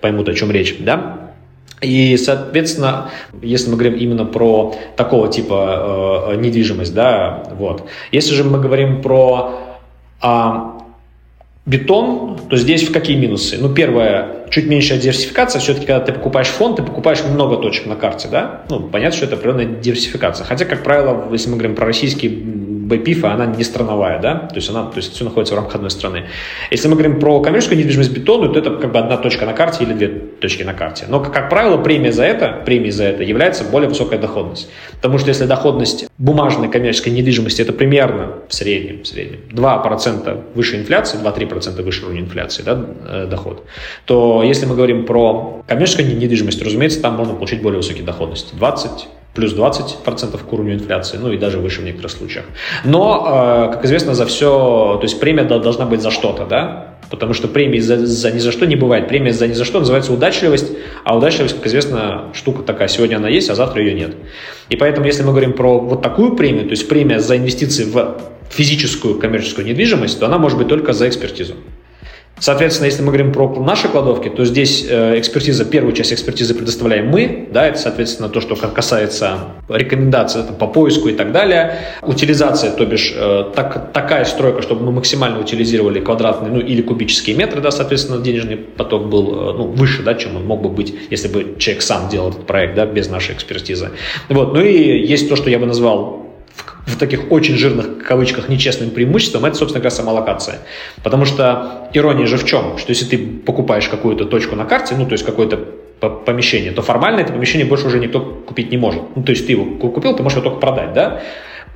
[0.00, 1.25] поймут, о чем речь, да.
[1.82, 3.10] И, соответственно,
[3.42, 7.84] если мы говорим именно про такого типа э, недвижимость, да, вот.
[8.12, 9.60] Если же мы говорим про
[10.22, 10.52] э,
[11.66, 13.58] бетон, то здесь в какие минусы?
[13.60, 15.60] Ну, первое, чуть меньшая диверсификация.
[15.60, 18.62] Все-таки, когда ты покупаешь фонд, ты покупаешь много точек на карте, да?
[18.70, 20.46] Ну, понятно, что это определенная диверсификация.
[20.46, 22.28] Хотя, как правило, если мы говорим про российский
[22.86, 25.90] БПИФа, она не страновая, да, то есть она, то есть все находится в рамках одной
[25.90, 26.26] страны.
[26.70, 29.84] Если мы говорим про коммерческую недвижимость бетонную, то это как бы одна точка на карте
[29.84, 31.06] или две точки на карте.
[31.08, 34.70] Но, как правило, премия за это, премия за это является более высокая доходность.
[34.92, 40.76] Потому что если доходность бумажной коммерческой недвижимости это примерно в среднем, в среднем 2% выше
[40.76, 43.64] инфляции, 2-3% выше уровня инфляции, да, э, доход,
[44.04, 48.54] то если мы говорим про коммерческую недвижимость, разумеется, там можно получить более высокие доходности.
[48.54, 52.46] 20 плюс 20% к уровню инфляции, ну и даже выше в некоторых случаях.
[52.84, 57.34] Но, э, как известно, за все, то есть премия должна быть за что-то, да, потому
[57.34, 59.08] что премии за, за ни за что не бывает.
[59.08, 60.72] Премия за ни за что называется удачливость,
[61.04, 64.16] а удачливость, как известно, штука такая, сегодня она есть, а завтра ее нет.
[64.70, 68.16] И поэтому, если мы говорим про вот такую премию, то есть премия за инвестиции в
[68.48, 71.54] физическую коммерческую недвижимость, то она может быть только за экспертизу.
[72.38, 77.08] Соответственно, если мы говорим про наши кладовки, то здесь э, экспертиза, первую часть экспертизы предоставляем
[77.08, 81.78] мы, да, это, соответственно, то, что касается рекомендаций это по поиску и так далее.
[82.02, 87.36] Утилизация, то бишь э, так, такая стройка, чтобы мы максимально утилизировали квадратные, ну, или кубические
[87.36, 90.94] метры, да, соответственно, денежный поток был, э, ну, выше, да, чем он мог бы быть,
[91.08, 93.92] если бы человек сам делал этот проект, да, без нашей экспертизы.
[94.28, 96.25] Вот, ну и есть то, что я бы назвал
[96.86, 100.60] в таких очень жирных кавычках нечестным преимуществом, это, собственно говоря, сама локация.
[101.02, 102.78] Потому что ирония же в чем?
[102.78, 105.58] Что если ты покупаешь какую-то точку на карте, ну, то есть какое-то
[106.24, 109.02] помещение, то формально это помещение больше уже никто купить не может.
[109.16, 111.22] Ну, то есть ты его купил, ты можешь его только продать, да?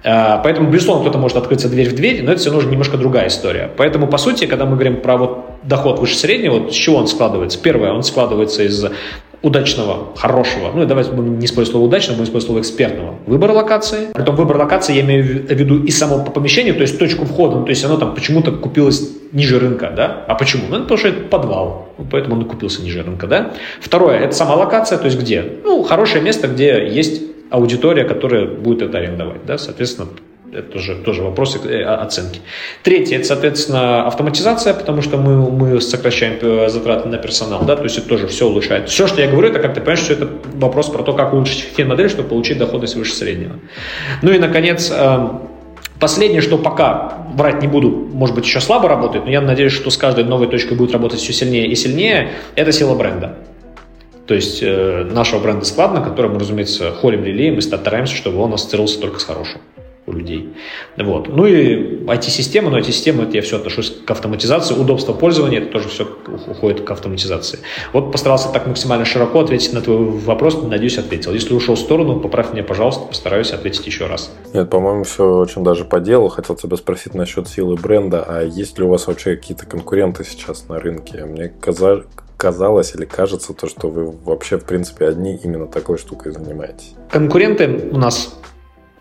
[0.03, 3.29] А, поэтому, безусловно, кто-то может открыться дверь в дверь, но это все нужно немножко другая
[3.29, 3.71] история.
[3.77, 7.07] Поэтому, по сути, когда мы говорим про вот доход выше среднего, вот с чего он
[7.07, 7.59] складывается?
[7.61, 8.87] Первое, он складывается из
[9.43, 14.09] удачного, хорошего, ну, давайте будем не использовать слово удачного, будем использовать слово экспертного, выбора локации.
[14.13, 17.65] Притом выбор локации я имею в виду и само помещение, то есть точку входа, ну,
[17.65, 20.25] то есть оно там почему-то купилось ниже рынка, да?
[20.27, 20.65] А почему?
[20.69, 23.53] Ну, потому что это подвал, поэтому он купился ниже рынка, да?
[23.81, 25.45] Второе, это сама локация, то есть где?
[25.65, 30.09] Ну, хорошее место, где есть аудитория, которая будет это арендовать, да, соответственно,
[30.53, 32.41] это тоже, тоже вопросы э, оценки.
[32.83, 37.85] Третье, это, соответственно, автоматизация, потому что мы, мы сокращаем э, затраты на персонал, да, то
[37.85, 38.89] есть это тоже все улучшает.
[38.89, 41.69] Все, что я говорю, это, как ты понимаешь, что это вопрос про то, как улучшить
[41.77, 43.57] фин-модель, чтобы получить доходность выше среднего.
[44.23, 45.29] Ну и, наконец, э,
[45.99, 49.91] Последнее, что пока брать не буду, может быть, еще слабо работает, но я надеюсь, что
[49.91, 53.37] с каждой новой точкой будет работать все сильнее и сильнее, это сила бренда.
[54.27, 58.99] То есть нашего бренда складно, который мы, разумеется, холим, лелеем и стараемся, чтобы он ассоциировался
[58.99, 59.61] только с хорошим
[60.11, 60.55] у людей.
[60.97, 61.29] Вот.
[61.29, 65.89] Ну и IT-система, но IT-система, это я все отношусь к автоматизации, удобство пользования, это тоже
[65.89, 66.09] все
[66.47, 67.61] уходит к автоматизации.
[67.93, 71.33] Вот постарался так максимально широко ответить на твой вопрос, надеюсь, ответил.
[71.33, 74.31] Если ушел в сторону, поправь меня, пожалуйста, постараюсь ответить еще раз.
[74.53, 76.29] Нет, по-моему, все очень даже по делу.
[76.29, 80.69] Хотел тебя спросить насчет силы бренда, а есть ли у вас вообще какие-то конкуренты сейчас
[80.69, 81.25] на рынке?
[81.25, 82.05] Мне казалось,
[82.41, 86.95] казалось или кажется то, что вы вообще, в принципе, одни именно такой штукой занимаетесь?
[87.11, 88.35] Конкуренты у нас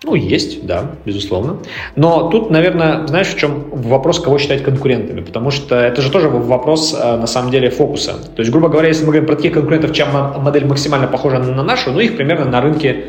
[0.04, 1.58] ну, есть, да, безусловно.
[1.98, 5.20] Но тут, наверное, знаешь, в чем вопрос, кого считать конкурентами?
[5.20, 8.14] Потому что это же тоже вопрос, э, на самом деле, фокуса.
[8.14, 11.64] То есть, грубо говоря, если мы говорим про таких конкурентов, чем модель максимально похожа на
[11.64, 13.08] нашу, ну, их примерно на рынке,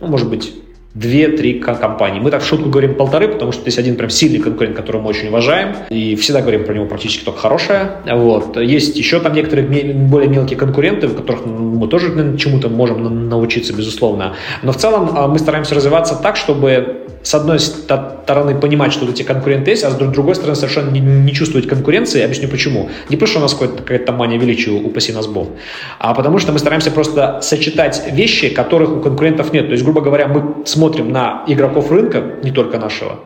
[0.00, 0.54] ну, может быть,
[0.94, 2.20] две-три компании.
[2.20, 5.10] Мы так в шутку говорим полторы, потому что есть один прям сильный конкурент, которого мы
[5.10, 7.92] очень уважаем, и всегда говорим про него практически только хорошее.
[8.06, 8.56] Вот.
[8.56, 14.34] Есть еще там некоторые более мелкие конкуренты, в которых мы тоже чему-то можем научиться, безусловно.
[14.62, 19.22] Но в целом а, мы стараемся развиваться так, чтобы с одной стороны понимать, что эти
[19.22, 22.22] конкуренты есть, а с другой стороны совершенно не, чувствовать конкуренции.
[22.22, 22.88] Объясню почему.
[23.10, 25.48] Не потому, что у нас какая-то мания величия, упаси нас Бог,
[25.98, 29.66] а потому что мы стараемся просто сочетать вещи, которых у конкурентов нет.
[29.66, 33.20] То есть, грубо говоря, мы смотрим на игроков рынка, не только нашего,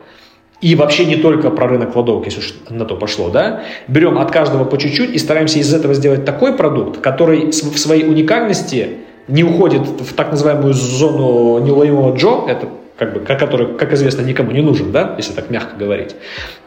[0.59, 4.29] и вообще не только про рынок кладовок, если уж на то пошло, да, берем от
[4.29, 8.89] каждого по чуть-чуть и стараемся из этого сделать такой продукт, который в своей уникальности
[9.29, 14.51] не уходит в так называемую зону неуловимого Джо, это как бы, который, как известно, никому
[14.51, 16.15] не нужен, да, если так мягко говорить.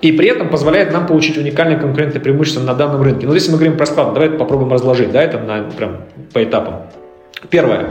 [0.01, 3.27] И при этом позволяет нам получить уникальные конкурентные преимущества на данном рынке.
[3.27, 6.75] Но если мы говорим про склад, давайте попробуем разложить, да, это на, прям по этапам.
[7.51, 7.89] Первое.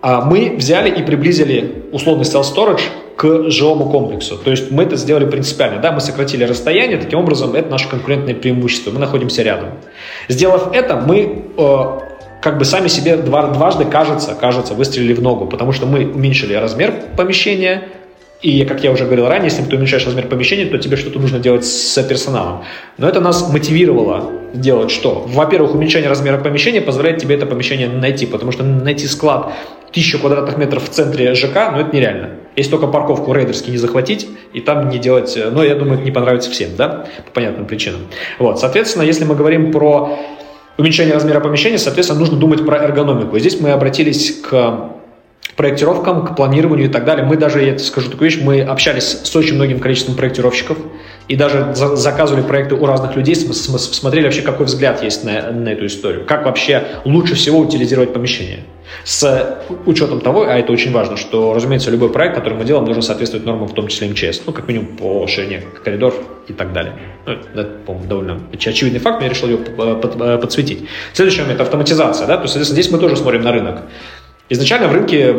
[0.00, 2.82] А мы взяли и приблизили условный self-storage
[3.16, 4.38] к жилому комплексу.
[4.38, 5.80] То есть мы это сделали принципиально.
[5.80, 8.92] Да, мы сократили расстояние, таким образом это наше конкурентное преимущество.
[8.92, 9.70] Мы находимся рядом.
[10.28, 11.84] Сделав это, мы э,
[12.40, 16.94] как бы сами себе дважды, кажется, кажется, выстрелили в ногу, потому что мы уменьшили размер
[17.16, 17.88] помещения,
[18.40, 21.40] и, как я уже говорил ранее, если ты уменьшаешь размер помещения, то тебе что-то нужно
[21.40, 22.62] делать с персоналом.
[22.96, 25.24] Но это нас мотивировало делать что?
[25.26, 29.52] Во-первых, уменьшение размера помещения позволяет тебе это помещение найти, потому что найти склад
[29.90, 32.30] 1000 квадратных метров в центре ЖК, ну это нереально.
[32.56, 36.10] Если только парковку рейдерски не захватить и там не делать, ну я думаю, это не
[36.10, 38.00] понравится всем, да, по понятным причинам.
[38.38, 40.18] Вот, соответственно, если мы говорим про
[40.76, 43.36] уменьшение размера помещения, соответственно, нужно думать про эргономику.
[43.36, 44.92] И здесь мы обратились к
[45.56, 47.26] проектировкам, к планированию и так далее.
[47.26, 50.78] Мы даже, я скажу такую вещь, мы общались с очень многим количеством проектировщиков
[51.28, 55.68] и даже за заказывали проекты у разных людей, смотрели вообще, какой взгляд есть на, на
[55.68, 58.60] эту историю, как вообще лучше всего утилизировать помещение.
[59.04, 63.02] С учетом того, а это очень важно, что, разумеется, любой проект, который мы делаем, должен
[63.02, 66.14] соответствовать нормам, в том числе МЧС, ну, как минимум по ширине коридор
[66.48, 66.94] и так далее.
[67.26, 69.58] Ну, это, по-моему, довольно очевидный факт, но я решил ее
[70.38, 70.88] подсветить.
[71.12, 72.26] Следующий момент– автоматизация.
[72.26, 72.36] Да?
[72.36, 73.82] То есть, соответственно, здесь мы тоже смотрим на рынок.
[74.48, 75.34] Изначально в рынке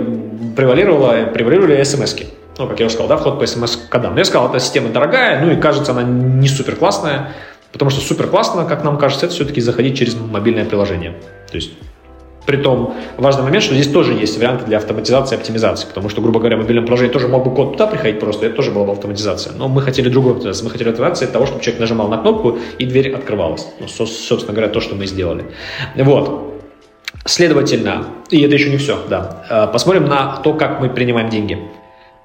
[0.56, 2.28] превалировало, превалировали смс -ки.
[2.60, 4.18] Ну, как я уже сказал, да, вход по смс-кодам.
[4.18, 7.32] Я сказал, эта система дорогая, ну и кажется, она не супер классная,
[7.72, 11.16] потому что супер классно, как нам кажется, это все-таки заходить через мобильное приложение.
[11.50, 11.72] То есть
[12.50, 16.40] Притом важный момент, что здесь тоже есть варианты для автоматизации и оптимизации, потому что, грубо
[16.40, 18.92] говоря, в мобильном приложении тоже мог бы код туда приходить просто, это тоже была бы
[18.94, 19.54] автоматизация.
[19.54, 20.66] Но мы хотели другую автоматизацию.
[20.66, 23.68] Мы хотели автоматизацию того, чтобы человек нажимал на кнопку и дверь открывалась.
[23.80, 25.46] Ну, собственно говоря, то, что мы сделали.
[25.96, 26.62] Вот.
[27.24, 31.60] Следовательно, и это еще не все, да, э, посмотрим на то, как мы принимаем деньги.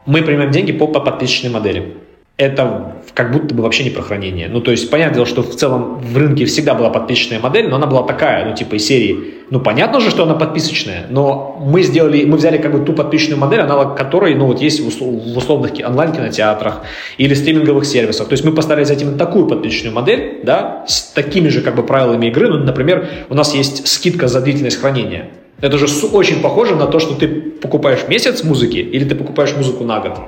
[0.07, 1.94] Мы принимаем деньги по, по подписочной модели
[2.36, 4.48] это как будто бы вообще не про хранение.
[4.48, 7.76] Ну, то есть, понятное дело, что в целом в рынке всегда была подписочная модель, но
[7.76, 11.82] она была такая, ну, типа из серии, ну, понятно же, что она подписочная, но мы
[11.82, 15.22] сделали, мы взяли как бы ту подписочную модель, аналог которой, ну, вот есть в, услов,
[15.22, 16.82] в условных онлайн-кинотеатрах
[17.18, 18.26] или стриминговых сервисах.
[18.26, 21.84] То есть мы поставили за этим такую подписочную модель, да, с такими же как бы
[21.84, 22.48] правилами игры.
[22.48, 25.30] Ну, например, у нас есть скидка за длительность хранения.
[25.64, 29.82] Это же очень похоже на то, что ты покупаешь месяц музыки или ты покупаешь музыку
[29.82, 30.18] на год.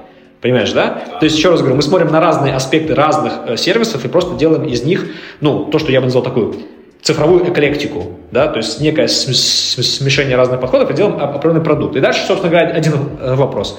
[0.41, 1.03] Понимаешь, да?
[1.20, 4.34] То есть, еще раз говорю, мы смотрим на разные аспекты разных э, сервисов и просто
[4.37, 5.05] делаем из них,
[5.43, 6.55] ну, то, что я бы назвал такую
[7.03, 11.97] цифровую эклектику, да, то есть некое смешение разных подходов и делаем определенный продукт.
[11.97, 13.78] И дальше, собственно говоря, один э, вопрос.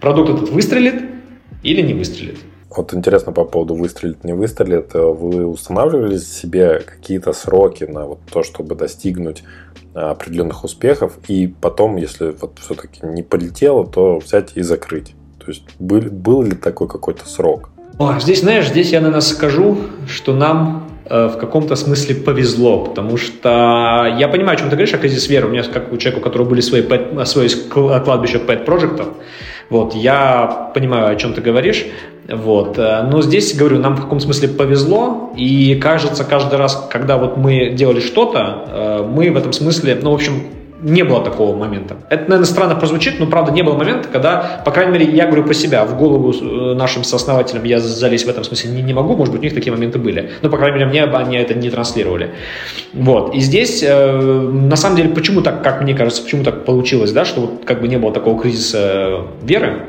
[0.00, 1.00] Продукт этот выстрелит
[1.62, 2.38] или не выстрелит?
[2.76, 4.94] Вот интересно по поводу выстрелит, не выстрелит.
[4.94, 9.44] Вы устанавливали себе какие-то сроки на вот то, чтобы достигнуть
[9.94, 15.14] определенных успехов, и потом, если вот все-таки не полетело, то взять и закрыть?
[15.38, 17.70] То есть был, был ли такой какой-то срок?
[17.98, 19.76] О, здесь, знаешь, здесь я, наверное, скажу,
[20.08, 24.94] что нам э, в каком-то смысле повезло, потому что я понимаю, о чем ты говоришь,
[24.94, 25.48] о кризис веры.
[25.48, 29.08] У меня, как у человека, у которого были свои, pet, свои кладбища pet проектов
[29.72, 31.86] вот, я понимаю, о чем ты говоришь,
[32.28, 37.16] вот, э, но здесь, говорю, нам в каком смысле повезло, и кажется, каждый раз, когда
[37.16, 40.42] вот мы делали что-то, э, мы в этом смысле, ну, в общем,
[40.82, 41.96] не было такого момента.
[42.10, 45.44] Это, наверное, странно прозвучит, но, правда, не было момента, когда, по крайней мере, я говорю
[45.44, 49.16] про себя, в голову э, нашим сооснователям я залезть в этом смысле не, не могу,
[49.16, 50.32] может быть, у них такие моменты были.
[50.42, 52.30] Но, по крайней мере, мне они это не транслировали.
[52.92, 53.34] Вот.
[53.34, 57.24] И здесь, э, на самом деле, почему так, как мне кажется, почему так получилось, да,
[57.24, 59.86] что вот как бы не было такого кризиса веры?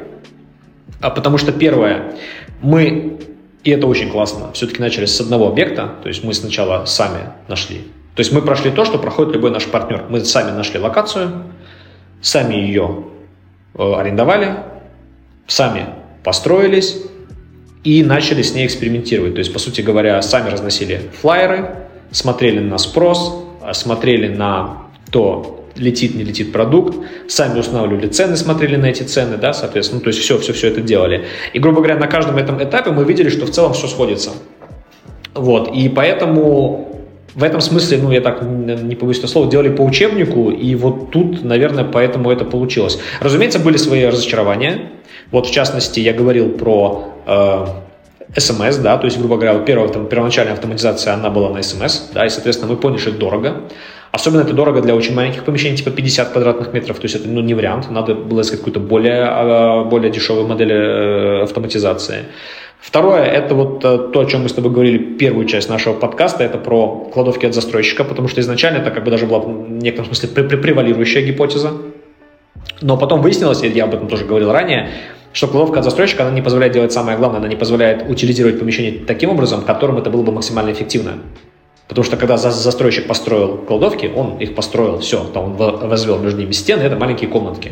[1.02, 2.14] А потому что, первое,
[2.62, 3.18] мы,
[3.64, 7.82] и это очень классно, все-таки начали с одного объекта, то есть мы сначала сами нашли
[8.16, 10.06] то есть мы прошли то, что проходит любой наш партнер.
[10.10, 11.44] Мы сами нашли локацию,
[12.22, 13.06] сами ее
[13.74, 14.56] э, арендовали,
[15.48, 15.88] сами
[16.24, 17.02] построились
[17.84, 19.34] и начали с ней экспериментировать.
[19.34, 21.76] То есть, по сути говоря, сами разносили флайеры,
[22.12, 26.96] смотрели на спрос, смотрели на то, летит, не летит продукт,
[27.28, 30.68] сами устанавливали цены, смотрели на эти цены, да, соответственно, ну, то есть все, все, все
[30.68, 31.26] это делали.
[31.54, 34.32] И, грубо говоря, на каждом этом этапе мы видели, что в целом все сходится.
[35.34, 36.93] Вот, и поэтому
[37.36, 41.12] в этом смысле, ну, я так не побоюсь этого слова, делали по учебнику, и вот
[41.12, 43.00] тут, наверное, поэтому это получилось.
[43.20, 44.92] Разумеется, были свои разочарования,
[45.32, 47.66] Вот, в частности, я говорил про э,
[48.36, 52.14] SMS, да, то есть, грубо говоря, вот первая там, первоначальная автоматизация, она была на SMS,
[52.14, 53.62] да, и, соответственно, мы поняли, что это дорого.
[54.12, 57.42] Особенно это дорого для очень маленьких помещений, типа 50 квадратных метров, то есть это ну,
[57.42, 62.26] не вариант, надо было искать какую-то более, а, более дешевую модель э, автоматизации.
[62.84, 66.44] Второе, это вот э, то, о чем мы с тобой говорили, первую часть нашего подкаста,
[66.44, 70.14] это про кладовки от застройщика, потому что изначально это как бы даже была в некотором
[70.14, 70.28] смысле
[70.58, 71.72] превалирующая гипотеза.
[72.82, 74.90] Но потом выяснилось, и я об этом тоже говорил ранее,
[75.32, 79.00] что кладовка от застройщика, она не позволяет делать самое главное, она не позволяет утилизировать помещение
[79.06, 81.20] таким образом, которым это было бы максимально эффективно.
[81.88, 86.52] Потому что когда застройщик построил кладовки, он их построил, все, там он возвел между ними
[86.52, 87.72] стены, это маленькие комнатки.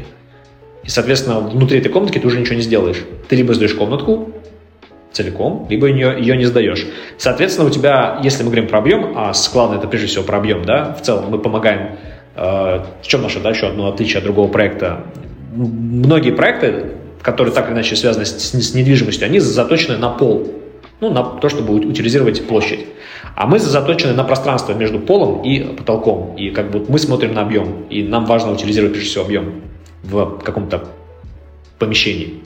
[0.85, 3.03] И, соответственно, внутри этой комнатки ты уже ничего не сделаешь.
[3.27, 4.29] Ты либо сдаешь комнатку
[5.11, 6.85] целиком, либо ее, ее не сдаешь.
[7.17, 10.63] Соответственно, у тебя, если мы говорим про объем, а склад это прежде всего про объем,
[10.63, 11.97] да, в целом мы помогаем,
[12.35, 15.05] э, в чем наше, да, еще одно отличие от другого проекта.
[15.53, 16.91] Многие проекты,
[17.21, 20.47] которые так или иначе связаны с, с недвижимостью, они заточены на пол,
[21.01, 22.85] ну, на то, чтобы утилизировать площадь.
[23.35, 26.35] А мы заточены на пространство между полом и потолком.
[26.37, 27.83] И как бы мы смотрим на объем.
[27.89, 29.61] И нам важно утилизировать прежде всего объем
[30.03, 30.87] в каком-то
[31.79, 32.43] помещении.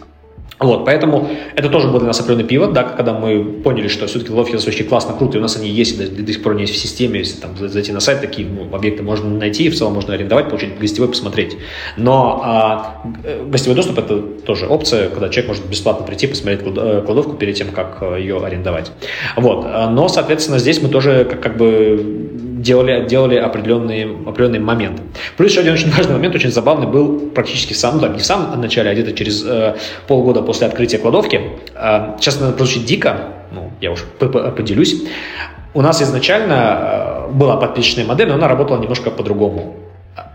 [0.59, 4.31] Вот, поэтому это тоже был для нас определенный пивот, да, когда мы поняли, что все-таки
[4.31, 6.75] ловки очень классно, круто, и у нас они есть, до, до сих пор они есть
[6.75, 10.13] в системе, если там зайти на сайт, такие ну, объекты можно найти, в целом можно
[10.13, 11.57] арендовать, получить гостевой, посмотреть.
[11.97, 17.03] Но а, э, гостевой доступ это тоже опция, когда человек может бесплатно прийти, посмотреть э,
[17.05, 18.91] кладовку перед тем, как э, ее арендовать.
[19.35, 25.03] Вот, но, соответственно, здесь мы тоже как, как бы делали, делали определенные, определенные моменты.
[25.37, 28.25] Плюс еще один очень важный момент, очень забавный, был практически сам, ну, да, не в
[28.25, 29.75] самом начале, а где-то через э,
[30.07, 31.41] полгода после открытия кладовки.
[31.75, 35.03] Э, сейчас это прозвучит дико, ну, я уж поделюсь.
[35.73, 39.75] У нас изначально э, была подписочная модель, но она работала немножко по-другому.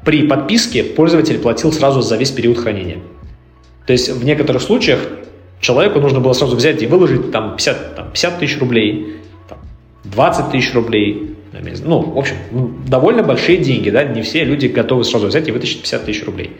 [0.04, 2.98] При подписке пользователь платил сразу за весь период хранения.
[3.86, 5.00] То есть в некоторых случаях
[5.60, 9.16] человеку нужно было сразу взять и выложить там 50, там, 50 тысяч рублей,
[9.48, 9.58] там,
[10.04, 11.29] 20 тысяч рублей,
[11.84, 12.36] ну, в общем,
[12.86, 16.56] довольно большие деньги, да, не все люди готовы сразу взять и вытащить 50 тысяч рублей.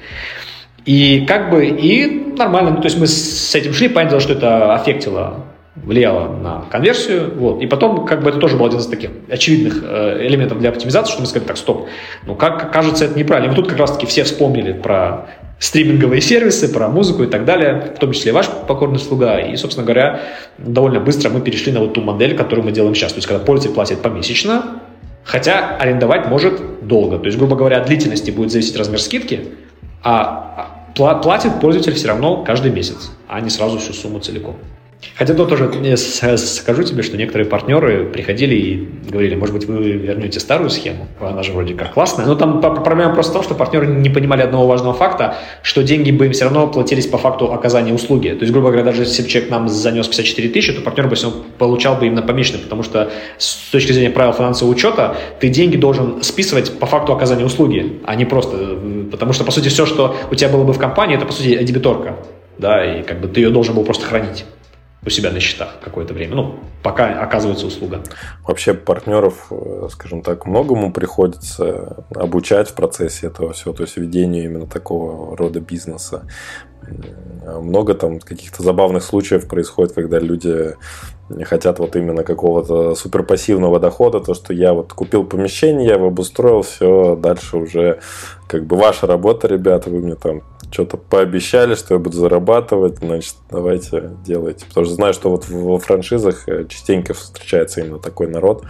[0.87, 4.75] И как бы, и нормально, ну, то есть мы с этим шли, понятно, что это
[4.75, 5.45] аффектило,
[5.77, 9.83] влияло на конверсию, вот, и потом, как бы, это тоже был один из таких очевидных
[9.83, 11.89] э, элементов для оптимизации, что мы сказали, так, стоп,
[12.27, 13.53] ну, как кажется, это неправильно.
[13.53, 15.27] И вот тут как раз-таки все вспомнили про
[15.61, 19.39] стриминговые сервисы, про музыку и так далее, в том числе ваш покорный слуга.
[19.39, 20.21] И, собственно говоря,
[20.59, 23.13] довольно быстро мы перешли на вот ту модель, которую мы делаем сейчас.
[23.13, 24.81] То есть, когда пользователь платит помесячно,
[25.23, 27.19] хотя арендовать может долго.
[27.19, 29.49] То есть, грубо говоря, от длительности будет зависеть размер скидки,
[30.03, 34.57] а платит пользователь все равно каждый месяц, а не сразу всю сумму целиком.
[35.17, 40.41] Хотя то тоже скажу тебе, что некоторые партнеры приходили и говорили, может быть, вы вернете
[40.41, 42.27] старую схему, она же вроде как классная.
[42.27, 46.11] Но там проблема просто в том, что партнеры не понимали одного важного факта, что деньги
[46.11, 48.29] бы им все равно платились по факту оказания услуги.
[48.29, 51.31] То есть, грубо говоря, даже если человек нам занес 54 тысячи, то партнер бы все
[51.59, 56.23] получал бы именно помесячно, потому что с точки зрения правил финансового учета ты деньги должен
[56.23, 58.79] списывать по факту оказания услуги, а не просто,
[59.11, 61.63] потому что, по сути, все, что у тебя было бы в компании, это, по сути,
[61.63, 62.17] дебиторка,
[62.59, 64.45] да, и как бы ты ее должен был просто хранить
[65.05, 68.03] у себя на счетах какое-то время, ну, пока оказывается услуга.
[68.47, 74.45] Вообще партнеров, э, скажем так, многому приходится обучать в процессе этого всего, то есть ведению
[74.45, 76.27] именно такого рода бизнеса.
[77.47, 80.75] Много там каких-то забавных случаев происходит, когда люди
[81.45, 86.63] хотят вот именно какого-то суперпассивного дохода, то, что я вот купил помещение, я его обустроил,
[86.63, 88.01] все, дальше уже
[88.49, 93.35] как бы ваша работа, ребята, вы мне там что-то пообещали, что я буду зарабатывать, значит,
[93.51, 94.67] давайте делайте.
[94.67, 98.65] Потому что знаю, что вот во франшизах э, частенько встречается именно такой народ,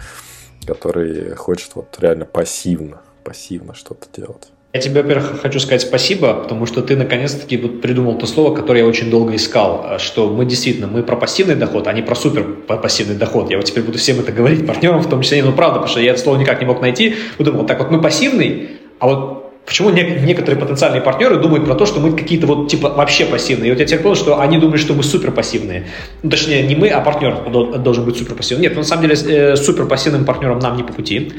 [0.65, 4.51] который хочет вот реально пассивно, пассивно что-то делать.
[4.73, 8.79] Я тебе, во-первых, хочу сказать спасибо, потому что ты наконец-таки вот придумал то слово, которое
[8.79, 12.15] я очень долго искал, а, что мы действительно, мы про пассивный доход, а не про
[12.15, 13.49] супер пассивный доход.
[13.49, 15.99] Я вот теперь буду всем это говорить, партнерам в том числе, ну правда, потому что
[15.99, 17.15] я это слово никак не мог найти.
[17.37, 21.99] Подумал, так вот мы пассивный, а вот Почему некоторые потенциальные партнеры думают про то, что
[21.99, 23.69] мы какие-то вот типа вообще пассивные?
[23.69, 25.85] И вот я теперь понял, что они думают, что мы супер пассивные.
[26.23, 28.63] Ну, точнее, не мы, а партнер должен быть супер пассивным.
[28.63, 31.33] Нет, на самом деле э, супер пассивным партнером нам не по пути.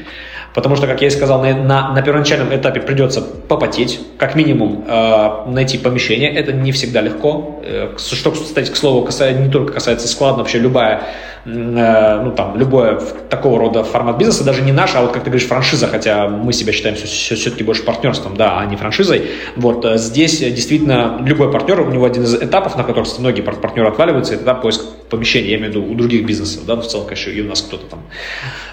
[0.53, 4.85] Потому что, как я и сказал, на, на, на первоначальном этапе придется попотеть, как минимум
[4.87, 6.31] э, найти помещение.
[6.31, 7.61] Это не всегда легко.
[7.63, 11.01] Э, что, кстати, к слову, касается, не только касается склада, вообще любая,
[11.45, 12.99] э, ну там, любое
[13.29, 16.53] такого рода формат бизнеса, даже не наш, а вот, как ты говоришь, франшиза, хотя мы
[16.53, 19.29] себя считаем все, все-таки больше партнерством, да, а не франшизой.
[19.55, 23.89] Вот э, здесь действительно любой партнер, у него один из этапов, на которых многие партнеры
[23.89, 24.83] отваливаются, это да, поиск
[25.13, 27.47] помещения, я имею в виду у других бизнесов, да, ну, в целом, конечно, и у
[27.47, 28.03] нас кто-то там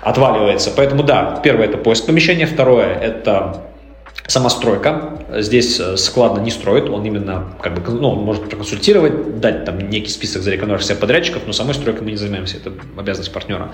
[0.02, 0.72] отваливается.
[0.76, 3.70] Поэтому, да, первое– это поиск помещения, второе– это
[4.30, 5.18] самостройка.
[5.38, 9.78] Здесь э, складно не строит, он именно как бы, ну, он может проконсультировать, дать там
[9.90, 13.72] некий список зарекомендованных подрядчиков, но самой стройкой мы не занимаемся, это обязанность партнера.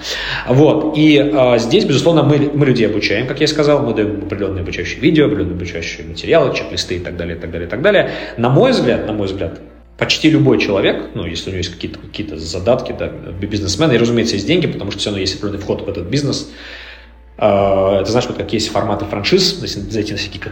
[0.49, 4.63] Вот, и а, здесь, безусловно, мы, мы людей обучаем, как я сказал, мы даем определенные
[4.63, 8.11] обучающие видео, определенные обучающие материалы, чек-листы и так далее, и так далее, и так далее.
[8.37, 9.61] На мой взгляд, на мой взгляд,
[9.99, 14.35] почти любой человек, ну, если у него есть какие-то какие задатки, да, бизнесмен, и, разумеется,
[14.35, 16.51] есть деньги, потому что все равно есть определенный вход в этот бизнес,
[17.39, 20.43] а, это знаешь, вот как есть форматы франшиз, зайти на всякие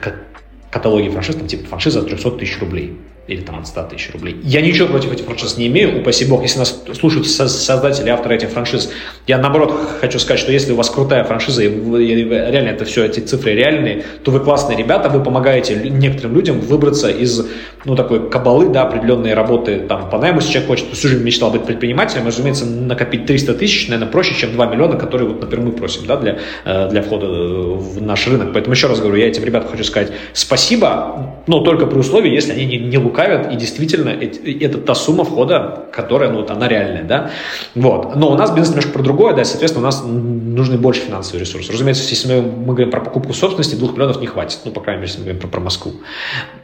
[0.71, 4.37] каталоги франшиз, там типа франшиза от 300 тысяч рублей или там от 100 тысяч рублей.
[4.43, 8.51] Я ничего против этих франшиз не имею, упаси бог, если нас слушают создатели, авторы этих
[8.51, 8.91] франшиз,
[9.27, 13.05] я наоборот хочу сказать, что если у вас крутая франшиза, и вы, реально это все,
[13.05, 17.47] эти цифры реальные, то вы классные ребята, вы помогаете некоторым людям выбраться из,
[17.85, 21.51] ну, такой кабалы, да, определенной работы там по найму, если человек хочет, всю жизнь мечтал
[21.51, 25.73] быть предпринимателем, разумеется, накопить 300 тысяч, наверное, проще, чем 2 миллиона, которые вот, например, мы
[25.73, 28.53] просим, да, для, э, для входа в наш рынок.
[28.53, 32.53] Поэтому еще раз говорю, я этим ребятам хочу сказать спасибо, но только при условии, если
[32.53, 37.05] они не, не лукавят и действительно это та сумма входа, которая, ну, вот она реальная,
[37.05, 37.31] да.
[37.75, 38.17] Вот.
[38.17, 41.45] Но у нас бизнес немножко про другое, да, и, соответственно, у нас нужны больше финансовые
[41.45, 41.73] ресурсы.
[41.73, 45.03] Разумеется, если мы, мы говорим про покупку собственности, двух миллионов не хватит, ну, по крайней
[45.03, 45.93] мере, если мы говорим про, про Москву.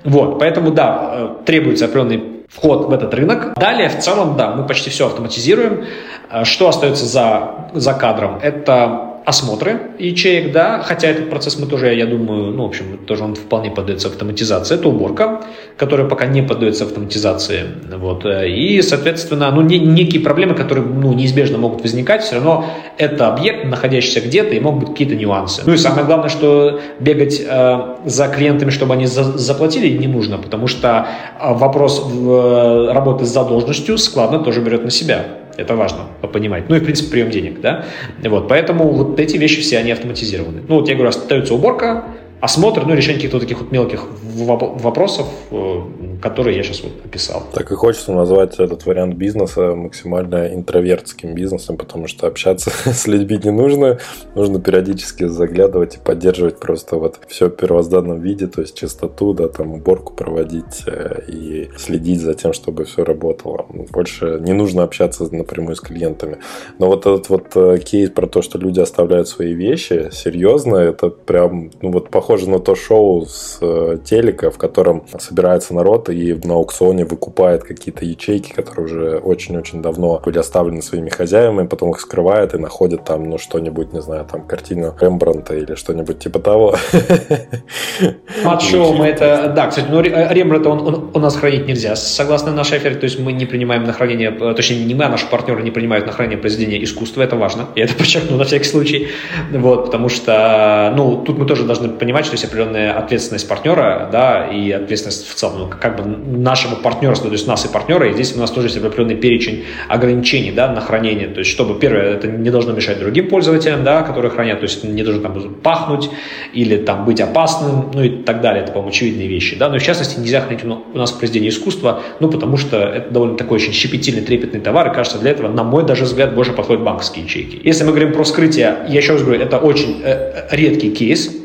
[0.05, 3.55] Вот, поэтому, да, э, требуется определенный вход в этот рынок.
[3.55, 5.85] Далее, в целом, да, мы почти все автоматизируем.
[6.31, 8.41] Э, что остается за, за кадром?
[8.43, 13.25] Это осмотры ячеек, да, хотя этот процесс мы тоже, я думаю, ну, в общем, тоже
[13.25, 14.75] он вполне поддается автоматизации.
[14.75, 15.43] Это уборка,
[15.77, 17.65] которая пока не поддается автоматизации,
[17.97, 22.67] вот, и, соответственно, ну, не, некие проблемы, которые, ну, неизбежно могут возникать, все равно
[22.99, 25.63] это объект, находящийся где-то, и могут быть какие-то нюансы.
[25.67, 30.39] Ну, и самое главное, что бегать э, за клиентами, чтобы они за, заплатили, не нужно,
[30.39, 31.09] потому что
[31.39, 35.27] э, вопрос в, э, работы с задолженностью складно тоже берет на себя.
[35.61, 36.69] Это важно понимать.
[36.69, 37.85] Ну и, в принципе, прием денег, да.
[38.23, 40.63] Вот, поэтому вот эти вещи все, они автоматизированы.
[40.67, 42.05] Ну, вот я говорю, остается уборка,
[42.41, 45.81] осмотр, ну, решение каких-то таких вот мелких вопросов, э,
[46.23, 47.45] которые я сейчас вот описал.
[47.53, 53.39] Так и хочется назвать этот вариант бизнеса максимально интровертским бизнесом, потому что общаться с людьми
[53.43, 53.99] не нужно,
[54.35, 59.49] нужно периодически заглядывать и поддерживать просто вот все в первозданном виде, то есть чистоту, да,
[59.49, 63.67] там уборку проводить э, и следить за тем, чтобы все работало.
[63.91, 66.39] Больше не нужно общаться напрямую с клиентами.
[66.79, 71.11] Но вот этот вот э, кейс про то, что люди оставляют свои вещи, серьезно, это
[71.11, 76.09] прям, ну вот похоже похоже на то шоу с э, телека, в котором собирается народ
[76.11, 81.91] и на аукционе выкупает какие-то ячейки, которые уже очень-очень давно были оставлены своими хозяевами, потом
[81.91, 86.39] их скрывает и находит там, ну, что-нибудь, не знаю, там, картину Рембранта или что-нибудь типа
[86.39, 86.77] того.
[88.45, 89.53] Мат-шоу мы это...
[89.57, 93.19] Да, кстати, ну, Рембранта он, он, у нас хранить нельзя, согласно нашей оферте, то есть
[93.19, 96.13] мы не принимаем на хранение, э, точнее, не мы, а наши партнеры не принимают на
[96.13, 99.09] хранение произведения искусства, это важно, я это подчеркну на всякий случай,
[99.53, 104.09] вот, потому что, ну, тут мы тоже должны понимать, понимать, что есть определенная ответственность партнера,
[104.13, 108.09] да, и ответственность в целом, ну, как бы нашего партнерства, то есть нас и партнера,
[108.09, 111.79] и здесь у нас тоже есть определенный перечень ограничений, да, на хранение, то есть чтобы,
[111.79, 115.55] первое, это не должно мешать другим пользователям, да, которые хранят, то есть не должно там
[115.63, 116.11] пахнуть
[116.53, 119.83] или там быть опасным, ну и так далее, это, по-моему, очевидные вещи, да, но в
[119.83, 124.23] частности нельзя хранить у нас произведение искусства, ну, потому что это довольно такой очень щепетильный,
[124.23, 127.61] трепетный товар, и кажется, для этого, на мой даже взгляд, больше подходят банковские ячейки.
[127.65, 131.40] Если мы говорим про скрытие, я еще раз говорю, это очень э, редкий кейс,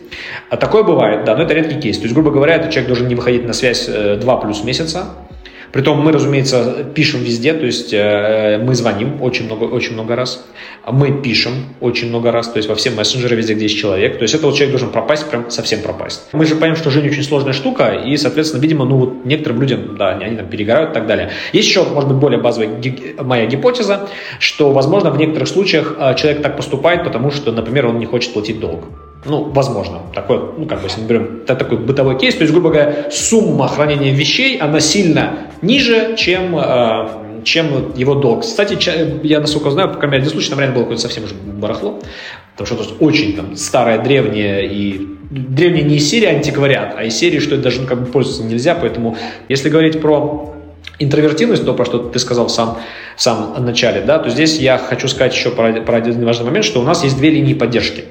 [0.49, 1.97] а такое бывает, да, но это редкий кейс.
[1.97, 5.07] То есть, грубо говоря, этот человек должен не выходить на связь 2 э, плюс месяца,
[5.75, 10.45] Притом мы, разумеется, пишем везде, то есть э, мы звоним очень много, очень много раз,
[10.89, 11.51] мы пишем
[11.81, 14.17] очень много раз, то есть во все мессенджеры везде, где есть человек.
[14.17, 16.29] То есть этот человек должен пропасть, прям совсем пропасть.
[16.31, 19.97] Мы же понимаем, что жизнь очень сложная штука, и, соответственно, видимо, ну вот некоторым людям,
[19.97, 21.31] да, они там перегорают и так далее.
[21.51, 22.69] Есть еще, может быть, более базовая
[23.19, 24.07] моя гипотеза,
[24.39, 28.31] что, возможно, в некоторых случаях э, человек так поступает, потому что, например, он не хочет
[28.31, 28.85] платить долг.
[29.25, 30.01] Ну, возможно.
[30.13, 33.67] Такой, ну, как бы, если мы берем такой бытовой кейс, то есть, грубо говоря, сумма
[33.67, 38.41] хранения вещей, она сильно ниже, чем, э, чем его долг.
[38.41, 38.77] Кстати,
[39.25, 41.99] я, насколько знаю, по крайней мере, один случай, там реально было какое-то совсем уже барахло,
[42.55, 47.15] потому что это очень там старое, древнее и древнее не из серии антиквариат, а из
[47.15, 49.17] серии, что это даже ну, как бы пользоваться нельзя, поэтому
[49.49, 50.53] если говорить про
[50.99, 52.77] интровертивность, то, про что ты сказал в самом,
[53.15, 56.65] в самом начале, да, то здесь я хочу сказать еще про, про один важный момент,
[56.65, 58.05] что у нас есть две линии поддержки.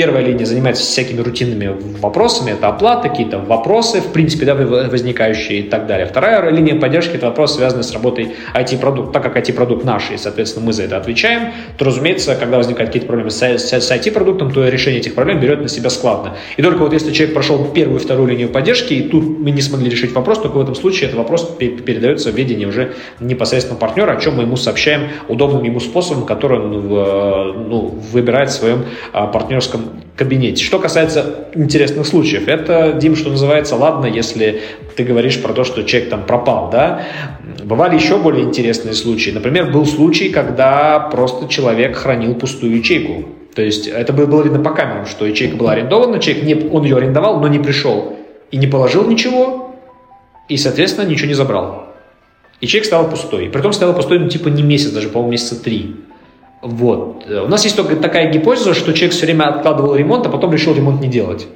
[0.00, 5.62] Первая линия занимается всякими рутинными вопросами, это оплата, какие-то вопросы, в принципе, да, возникающие и
[5.64, 6.06] так далее.
[6.06, 9.12] Вторая линия поддержки– это вопрос, связанный с работой IT-продукта.
[9.12, 13.08] Так как IT-продукт наш, и, соответственно, мы за это отвечаем, то, разумеется, когда возникают какие-то
[13.08, 16.34] проблемы с, с, IT-продуктом, то решение этих проблем берет на себя складно.
[16.56, 19.60] И только вот если человек прошел первую и вторую линию поддержки, и тут мы не
[19.60, 24.12] смогли решить вопрос, только в этом случае этот вопрос передается в ведение уже непосредственно партнера,
[24.12, 26.70] о чем мы ему сообщаем удобным ему способом, который он
[27.68, 30.64] ну, выбирает в своем а, партнерском кабинете.
[30.64, 34.60] Что касается интересных случаев, это, Дим, что называется, ладно, если
[34.96, 37.02] ты говоришь про то, что человек там пропал, да.
[37.64, 39.30] Бывали еще более интересные случаи.
[39.30, 43.28] Например, был случай, когда просто человек хранил пустую ячейку.
[43.54, 46.96] То есть это было видно по камерам, что ячейка была арендована, человек не, он ее
[46.96, 48.16] арендовал, но не пришел
[48.50, 49.74] и не положил ничего,
[50.48, 51.86] и, соответственно, ничего не забрал.
[52.60, 53.48] И человек стал пустой.
[53.48, 55.96] Притом стал пустой, ну, типа, не месяц, даже, по-моему, месяца три.
[56.62, 57.26] Вот.
[57.28, 60.74] У нас есть только такая гипотеза, что человек все время откладывал ремонт, а потом решил
[60.74, 61.46] ремонт не делать.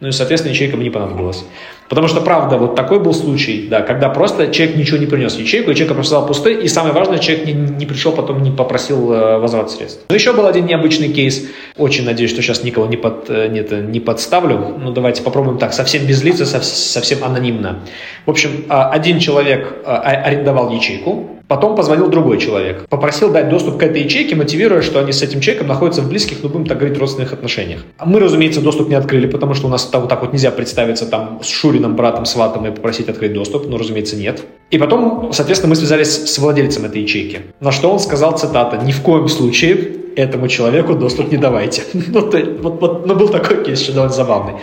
[0.00, 1.44] Ну и, соответственно, бы не понадобилась.
[1.90, 5.72] Потому что, правда, вот такой был случай, да, когда просто человек ничего не принес ячейку,
[5.72, 9.38] ячейка просто стала пустой, и самое важное, человек не, не пришел, потом не попросил э,
[9.38, 10.04] возврат средств.
[10.08, 11.48] Но еще был один необычный кейс.
[11.76, 14.76] Очень надеюсь, что сейчас никого не, под, э, нет, не подставлю.
[14.78, 17.80] Ну, давайте попробуем так, совсем без лица, совсем анонимно.
[18.24, 23.76] В общем, а, один человек а, арендовал ячейку, Потом позвонил другой человек, попросил дать доступ
[23.76, 26.78] к этой ячейке, мотивируя, что они с этим человеком находятся в близких, ну, будем так
[26.78, 27.80] говорить, родственных отношениях.
[27.98, 31.06] А мы, разумеется, доступ не открыли, потому что у нас вот так вот нельзя представиться
[31.06, 34.42] там с Шуриным, братом, сватом и попросить открыть доступ, но, разумеется, нет.
[34.70, 37.40] И потом, соответственно, мы связались с владельцем этой ячейки.
[37.60, 41.82] На что он сказал, цитата, «Ни в коем случае этому человеку доступ не давайте».
[41.92, 44.54] ну, то, вот, вот, ну, был такой кейс, что довольно забавный.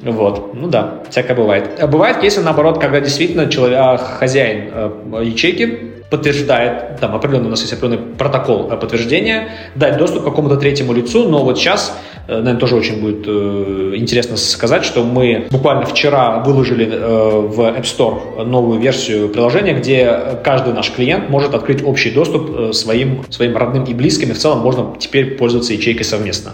[0.00, 1.78] Вот, ну да, всякое бывает.
[1.78, 7.60] А бывает кейсы, наоборот, когда действительно человек, хозяин э, ячейки подтверждает, там определенный у нас
[7.60, 11.96] есть определенный протокол подтверждения, дать доступ к какому-то третьему лицу, но вот сейчас,
[12.26, 17.60] э, наверное, тоже очень будет э, интересно сказать, что мы буквально вчера выложили э, в
[17.60, 23.56] App Store новую версию приложения, где каждый наш клиент может открыть общий доступ своим, своим
[23.56, 26.52] родным и близким, и в целом можно теперь пользоваться ячейкой совместно.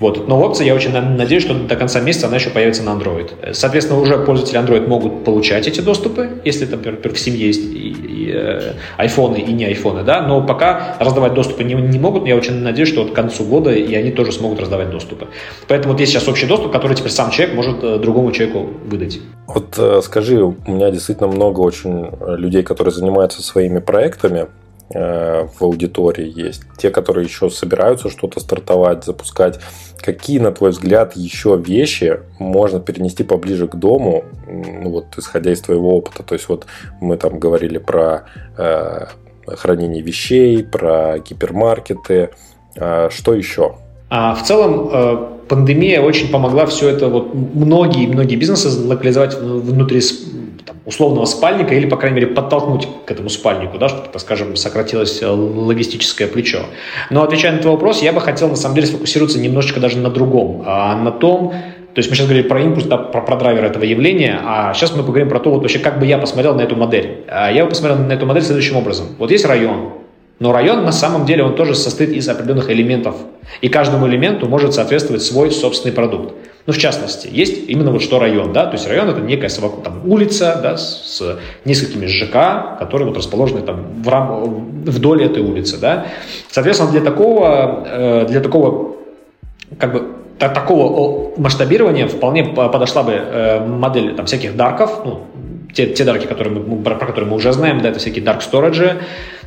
[0.00, 0.28] Вот.
[0.28, 3.52] Но опция, я очень надеюсь, что до конца месяца она еще появится на Android.
[3.52, 8.30] Соответственно, уже пользователи Android могут получать эти доступы, если, например, в семье есть и, и,
[8.32, 12.54] э, айфоны и не айфоны, да, но пока раздавать доступы не, не могут, я очень
[12.54, 15.28] надеюсь, что вот к концу года и они тоже смогут раздавать доступы.
[15.68, 19.20] Поэтому вот есть сейчас общий доступ, который теперь сам человек может э, другому человеку выдать.
[19.46, 25.56] Вот э, скажи, у меня действительно много очень людей, которые занимаются своими проектами, Э, в
[25.60, 29.58] аудитории есть, те, которые еще собираются что-то стартовать, запускать.
[30.00, 35.60] Какие, на твой взгляд, еще вещи можно перенести поближе к дому, ну вот исходя из
[35.60, 36.22] твоего опыта?
[36.22, 36.66] То есть вот
[37.00, 38.26] мы там говорили про
[38.56, 39.06] э,
[39.46, 42.30] хранение вещей, про гипермаркеты,
[42.76, 43.74] э, что еще?
[44.08, 50.00] А в целом э, пандемия очень помогла все это вот многие-многие бизнесы локализовать внутри
[50.66, 55.22] там, условного спальника или, по крайней мере, подтолкнуть к этому спальнику, да, чтобы, скажем, сократилось
[55.22, 56.66] э, логистическое плечо.
[57.08, 60.10] Но отвечая на твой вопрос, я бы хотел, на самом деле, сфокусироваться немножечко даже на
[60.10, 63.64] другом, а на том, то есть мы сейчас говорили про импульс, да, про, про драйвер
[63.64, 66.62] этого явления, а сейчас мы поговорим про то, вот вообще, как бы я посмотрел на
[66.62, 67.24] эту модель.
[67.28, 69.06] А я бы посмотрел на эту модель следующим образом.
[69.18, 69.92] Вот есть район,
[70.38, 73.16] но район на самом деле он тоже состоит из определенных элементов.
[73.62, 76.34] И каждому элементу может соответствовать свой собственный продукт.
[76.66, 79.84] Ну, в частности, есть именно вот что район, да, то есть район это некая совокуп,
[79.84, 85.42] там, улица, да, с, с несколькими ЖК, которые вот расположены там в рам, вдоль этой
[85.42, 86.06] улицы, да.
[86.50, 88.96] Соответственно, для такого, э, для такого,
[89.78, 90.02] как бы,
[90.38, 95.22] такого масштабирования вполне подошла бы э, модель там всяких дарков, ну,
[95.72, 98.96] те, те дарки, которые мы, про которые мы уже знаем, да, это всякие dark storage,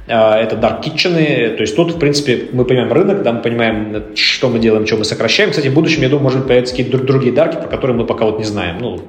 [0.09, 1.13] это dark kitchen,
[1.55, 4.97] то есть тут, в принципе, мы понимаем рынок, да, мы понимаем, что мы делаем, что
[4.97, 5.51] мы сокращаем.
[5.51, 8.39] Кстати, в будущем, я думаю, может появиться какие-то другие дарки, про которые мы пока вот
[8.39, 8.77] не знаем.
[8.81, 9.01] Ну,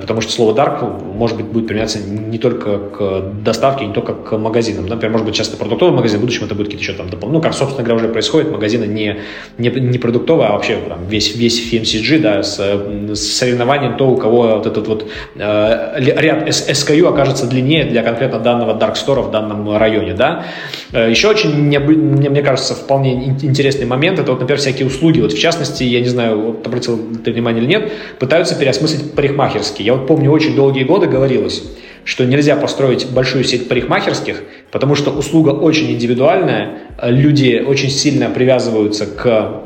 [0.00, 4.36] потому что слово dark, может быть, будет применяться не только к доставке, не только к
[4.38, 4.86] магазинам.
[4.86, 7.38] Например, может быть, часто продуктовый магазин, в будущем это будет какие-то еще там дополнительные.
[7.38, 9.20] Ну, как, собственно говоря, уже происходит, магазины не,
[9.58, 14.16] не, не продуктовые, а вообще там, весь, весь FMCG, да, с, с соревнованием то, у
[14.16, 19.30] кого вот этот вот э, ряд SKU окажется длиннее для конкретно данного dark store в
[19.30, 20.46] данном районе, да.
[20.92, 25.20] Э, еще очень, мне, мне кажется, вполне интересный момент, это вот, например, всякие услуги.
[25.20, 29.86] Вот в частности, я не знаю, вот, обратил ты внимание или нет, пытаются переосмыслить парикмахерские.
[29.86, 31.62] Я вот помню, очень долгие годы говорилось,
[32.04, 39.06] что нельзя построить большую сеть парикмахерских, потому что услуга очень индивидуальная, люди очень сильно привязываются
[39.06, 39.62] к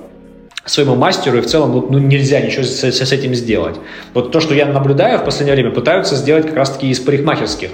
[0.64, 3.76] своему мастеру, и в целом ну, нельзя ничего с, с этим сделать.
[4.14, 7.70] Вот то, что я наблюдаю в последнее время, пытаются сделать как раз-таки из парикмахерских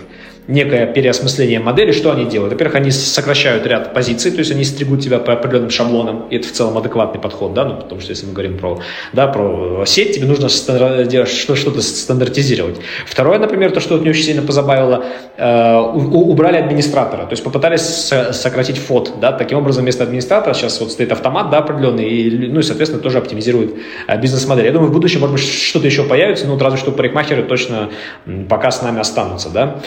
[0.48, 1.92] некое переосмысление модели.
[1.92, 2.54] Что они делают?
[2.54, 6.48] Во-первых, они сокращают ряд позиций, то есть они стригут тебя по определенным шаблонам, и это
[6.48, 8.80] в целом адекватный подход, да, ну, потому что если мы говорим про,
[9.12, 12.76] да, про сеть, тебе нужно что-то стандартизировать.
[13.06, 15.04] Второе, например, то, что мне очень сильно позабавило,
[15.36, 20.90] э, убрали администратора, то есть попытались сократить фот, да, таким образом вместо администратора сейчас вот
[20.90, 23.74] стоит автомат, да, определенный, и, ну и, соответственно, тоже оптимизирует
[24.06, 24.64] э, бизнес-модель.
[24.64, 27.90] Я думаю, в будущем, может быть, что-то еще появится, но вот разве что парикмахеры точно
[28.48, 29.80] пока с нами останутся, да.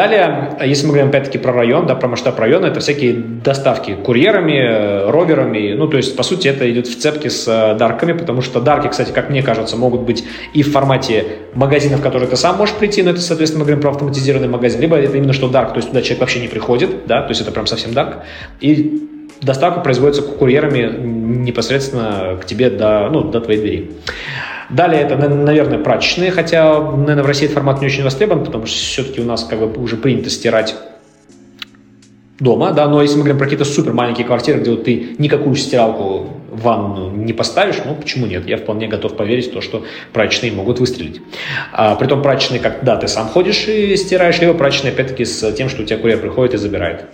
[0.00, 5.10] Далее, если мы говорим опять-таки про район, да, про масштаб района, это всякие доставки курьерами,
[5.10, 8.62] роверами, ну, то есть, по сути, это идет в цепке с э, дарками, потому что
[8.62, 10.24] дарки, кстати, как мне кажется, могут быть
[10.54, 13.82] и в формате магазинов, в которые ты сам можешь прийти, но это, соответственно, мы говорим
[13.82, 17.06] про автоматизированный магазин, либо это именно что дарк, то есть туда человек вообще не приходит,
[17.06, 18.20] да, то есть это прям совсем дарк,
[18.62, 19.06] и
[19.42, 23.90] доставка производится курьерами непосредственно к тебе до, ну, до твоей двери.
[24.70, 28.76] Далее это, наверное, прачечные, хотя, наверное, в России этот формат не очень востребован, потому что
[28.76, 30.76] все-таки у нас как бы уже принято стирать
[32.38, 35.54] дома, да, но если мы говорим про какие-то супер маленькие квартиры, где вот ты никакую
[35.56, 38.46] стиралку в ванну не поставишь, ну почему нет?
[38.46, 41.20] Я вполне готов поверить в то, что прачечные могут выстрелить.
[41.72, 45.82] А, притом прачечные, когда ты сам ходишь и стираешь, либо прачечные, опять-таки, с тем, что
[45.82, 47.04] у тебя курьер приходит и забирает.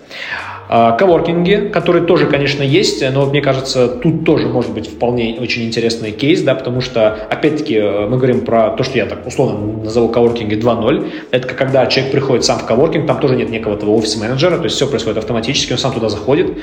[0.69, 5.65] А, коворкинги, которые тоже, конечно, есть, но мне кажется, тут тоже может быть вполне очень
[5.65, 9.85] интересный кейс, да, потому что, опять-таки, э, мы говорим про то, что я так условно
[9.85, 11.11] назову коворкинги 2.0.
[11.31, 14.77] Это когда человек приходит сам в коворкинг, там тоже нет некого того офис-менеджера, то есть
[14.77, 16.59] все происходит автоматически, он сам туда заходит,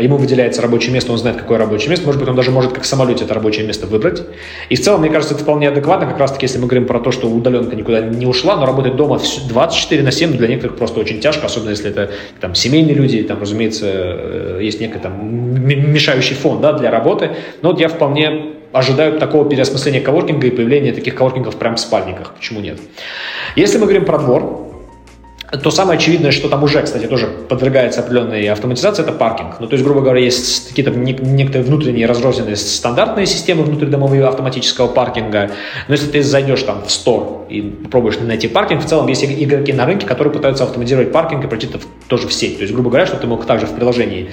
[0.00, 2.84] ему выделяется рабочее место, он знает, какое рабочее место, может быть, он даже может как
[2.84, 4.22] в самолете это рабочее место выбрать.
[4.70, 7.10] И в целом, мне кажется, это вполне адекватно, как раз-таки, если мы говорим про то,
[7.10, 11.20] что удаленка никуда не ушла, но работать дома 24 на 7 для некоторых просто очень
[11.20, 16.60] тяжко, особенно если это там семейные люди, там, разумеется, э, есть некий там мешающий фон
[16.60, 17.32] да, для работы.
[17.60, 22.34] Но вот я вполне ожидаю такого переосмысления коворкинга и появления таких коворкингов прямо в спальниках.
[22.34, 22.78] Почему нет?
[23.54, 24.71] Если мы говорим про двор,
[25.58, 29.56] то самое очевидное, что там уже, кстати, тоже подвергается определенной автоматизации, это паркинг.
[29.60, 35.50] Ну, то есть, грубо говоря, есть какие-то некоторые внутренние разрозненные стандартные системы внутридомового автоматического паркинга.
[35.88, 39.74] Но если ты зайдешь там в стор и попробуешь найти паркинг, в целом есть игроки
[39.74, 42.56] на рынке, которые пытаются автоматизировать паркинг и пройти это тоже в сеть.
[42.56, 44.30] То есть, грубо говоря, что ты мог также в приложении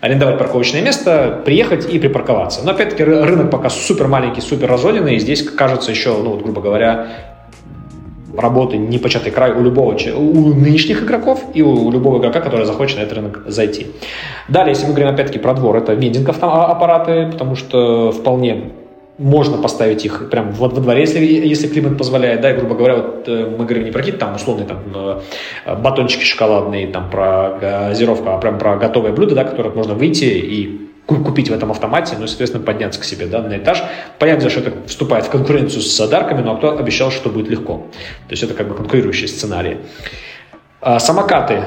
[0.00, 2.62] арендовать парковочное место, приехать и припарковаться.
[2.64, 6.60] Но опять-таки рынок пока супер маленький, супер разрозненный, и здесь кажется еще, ну вот, грубо
[6.60, 7.31] говоря,
[8.36, 13.02] работы непочатый край у любого, у нынешних игроков и у любого игрока, который захочет на
[13.02, 13.86] этот рынок зайти.
[14.48, 18.72] Далее, если мы говорим опять-таки про двор, это вендинг а, аппараты, потому что вполне
[19.18, 22.96] можно поставить их прямо во, во дворе, если, если климат позволяет, да, и, грубо говоря,
[22.96, 27.58] вот э, мы говорим не про какие-то там условные там э, батончики шоколадные, там про
[27.60, 32.16] газировку, а прям про готовое блюдо, да, которое можно выйти и купить в этом автомате,
[32.18, 33.82] ну и, соответственно, подняться к себе да, на этаж.
[34.18, 37.86] Понятно, что это вступает в конкуренцию с дарками, но кто обещал, что будет легко.
[38.28, 39.78] То есть это как бы конкурирующие сценарии.
[40.80, 41.64] А самокаты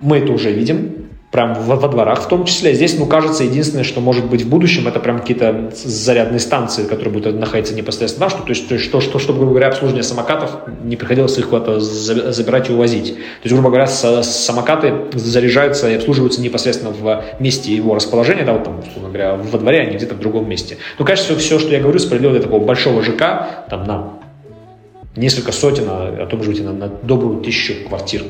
[0.00, 2.74] мы это уже видим прям во, во дворах в том числе.
[2.74, 7.12] Здесь, ну, кажется, единственное, что может быть в будущем, это прям какие-то зарядные станции, которые
[7.12, 10.04] будут находиться непосредственно там, что, то есть, то есть что, что, чтобы, грубо говоря, обслуживание
[10.04, 10.50] самокатов
[10.84, 13.14] не приходилось их куда-то забирать и увозить.
[13.14, 18.64] То есть, грубо говоря, самокаты заряжаются и обслуживаются непосредственно в месте его расположения, да, вот
[18.64, 20.78] там, условно говоря, во дворе, а не где-то в другом месте.
[20.98, 24.12] Ну, конечно, все, что я говорю, справедливо для такого большого ЖК, там, на
[25.16, 28.22] несколько сотен, а, а то, может быть, на, на добрую тысячу квартир.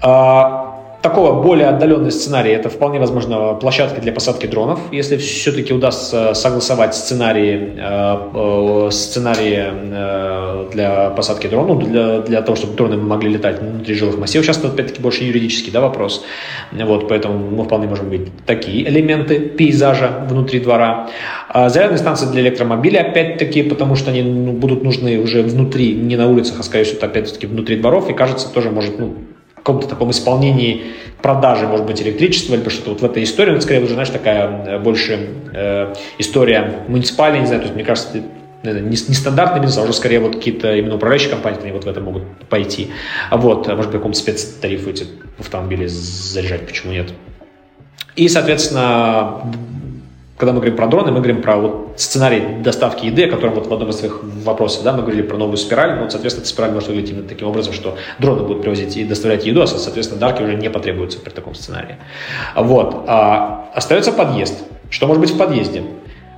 [0.00, 0.63] А,
[1.04, 6.94] такого более отдаленный сценарий, это вполне возможно площадка для посадки дронов, если все-таки удастся согласовать
[6.94, 13.28] сценарии, э, э, сценарии э, для посадки дронов, ну, для, для того, чтобы дроны могли
[13.34, 14.46] летать внутри жилых массивов.
[14.46, 16.24] Сейчас, опять-таки, больше юридический да, вопрос.
[16.72, 21.10] Вот, поэтому мы вполне можем быть такие элементы пейзажа внутри двора.
[21.50, 26.16] А зарядные станции для электромобилей, опять-таки, потому что они ну, будут нужны уже внутри, не
[26.16, 29.14] на улицах, а, скорее всего, опять-таки, внутри дворов, и, кажется, тоже может ну,
[29.64, 30.92] каком-то таком исполнении
[31.22, 34.66] продажи, может быть, электричества, либо что-то вот в этой истории, это скорее уже, знаешь, такая
[34.66, 38.22] э, больше э, история муниципальная, не знаю, то есть, мне кажется,
[38.62, 41.84] наверное, не, не стандартный бизнес, а уже скорее вот какие-то именно управляющие компании, они вот
[41.84, 42.90] в это могут пойти.
[43.30, 45.06] А вот, может быть, каком-то спецтарифу эти
[45.38, 47.14] автомобили заряжать, почему нет.
[48.16, 49.40] И, соответственно,
[50.36, 53.68] когда мы говорим про дроны, мы говорим про вот сценарий доставки еды, о котором вот
[53.68, 56.50] в одном из своих вопросов, да, мы говорили про новую спираль, ну, вот, соответственно, эта
[56.50, 60.20] спираль может выглядеть именно таким образом, что дроны будут привозить и доставлять еду, а, соответственно,
[60.20, 61.96] дарки уже не потребуются при таком сценарии.
[62.56, 63.04] Вот.
[63.06, 64.64] А остается подъезд.
[64.90, 65.84] Что может быть в подъезде?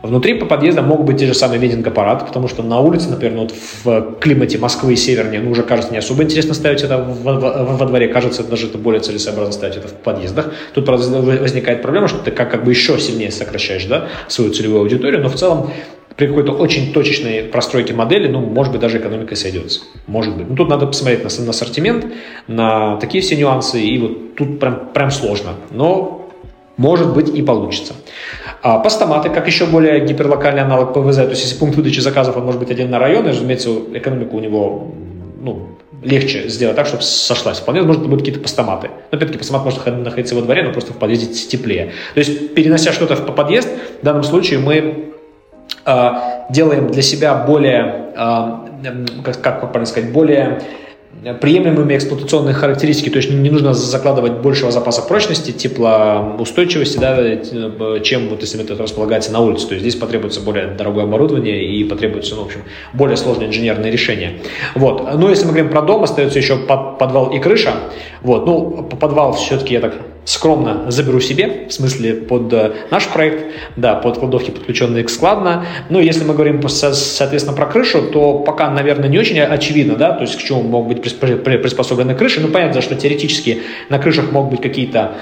[0.02, 3.42] Внутри по подъездам могут быть те же самые вендинг-аппараты, потому что на улице, например, ну,
[3.42, 7.34] вот в климате Москвы и севернее, ну, уже кажется не особо интересно ставить это во,
[7.34, 10.52] во, во дворе, кажется, даже это более целесообразно ставить это в подъездах.
[10.74, 15.22] Тут возникает проблема, что ты как, как бы еще сильнее сокращаешь да, свою целевую аудиторию,
[15.22, 15.70] но в целом
[16.16, 19.80] при какой-то очень точечной простройке модели, ну, может быть, даже экономика сойдется.
[20.06, 20.48] Может быть.
[20.48, 22.06] Ну, тут надо посмотреть на, на ассортимент,
[22.48, 25.54] на такие все нюансы, и вот тут прям, прям сложно.
[25.70, 26.25] Но
[26.76, 27.94] может быть и получится.
[28.62, 32.44] А постаматы, как еще более гиперлокальный аналог ПВЗ, то есть если пункт выдачи заказов, он
[32.44, 34.92] может быть один на район, и, разумеется, экономику у него
[35.40, 35.68] ну,
[36.02, 37.58] легче сделать так, чтобы сошлась.
[37.58, 38.90] Вполне возможно, будут какие-то постаматы.
[39.10, 41.92] Но опять-таки постамат может находиться во дворе, но просто в подъезде теплее.
[42.14, 43.68] То есть, перенося что-то в подъезд,
[44.02, 45.12] в данном случае мы
[45.84, 46.10] э,
[46.50, 50.62] делаем для себя более, э, как, как правильно сказать, более
[51.40, 58.42] приемлемыми эксплуатационные характеристики, то есть не, нужно закладывать большего запаса прочности, теплоустойчивости, да, чем вот
[58.42, 59.68] если это располагается на улице.
[59.68, 62.60] То есть здесь потребуется более дорогое оборудование и потребуется, ну, в общем,
[62.92, 64.40] более сложные инженерные решения.
[64.74, 65.02] Вот.
[65.04, 67.72] Но ну, если мы говорим про дом, остается еще подвал и крыша.
[68.22, 68.46] Вот.
[68.46, 69.94] Ну, подвал все-таки я так
[70.26, 73.44] скромно заберу себе, в смысле под э, наш проект,
[73.76, 75.64] да, под кладовки, подключенные к складно.
[75.88, 80.22] Ну, если мы говорим, соответственно, про крышу, то пока, наверное, не очень очевидно, да, то
[80.22, 82.40] есть к чему могут быть приспособлены крыши.
[82.40, 85.12] Ну, понятно, что теоретически на крышах могут быть какие-то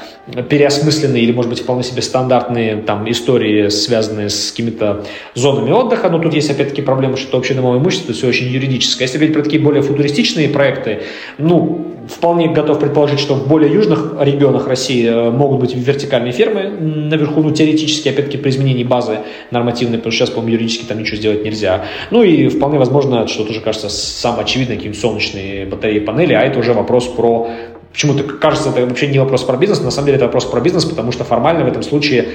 [0.49, 6.19] переосмысленные или, может быть, вполне себе стандартные там истории, связанные с какими-то зонами отдыха, но
[6.19, 9.07] тут есть, опять-таки, проблема, что общее домовое имущество, все очень юридическое.
[9.07, 11.03] Если говорить про такие более футуристичные проекты,
[11.37, 16.69] ну, вполне готов предположить, что в более южных регионах России э, могут быть вертикальные фермы
[16.69, 21.17] наверху, ну, теоретически, опять-таки, при изменении базы нормативной, потому что сейчас, по-моему, юридически там ничего
[21.17, 21.85] сделать нельзя.
[22.11, 26.59] Ну и вполне возможно, что тоже кажется самое очевидное, какие-нибудь солнечные батареи, панели, а это
[26.59, 27.51] уже вопрос про
[27.93, 30.85] Почему-то кажется, это вообще не вопрос про бизнес, на самом деле это вопрос про бизнес,
[30.85, 32.27] потому что формально в этом случае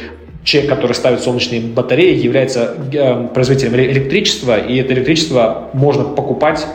[0.45, 6.65] человек, который ставит солнечные батареи, является э, производителем электричества, и это электричество можно покупать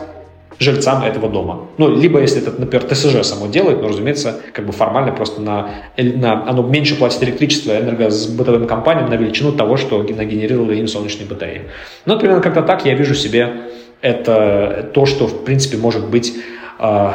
[0.59, 1.67] жильцам этого дома.
[1.77, 5.69] Ну, либо если это, например, ТСЖ само делает, но, разумеется, как бы формально просто на,
[5.97, 11.63] на оно меньше платит электричество энергосбытовым компаниям на величину того, что нагенерировали им солнечные батареи.
[12.05, 13.53] Ну, примерно как-то так я вижу себе
[14.01, 16.33] это то, что, в принципе, может быть
[16.79, 17.11] э,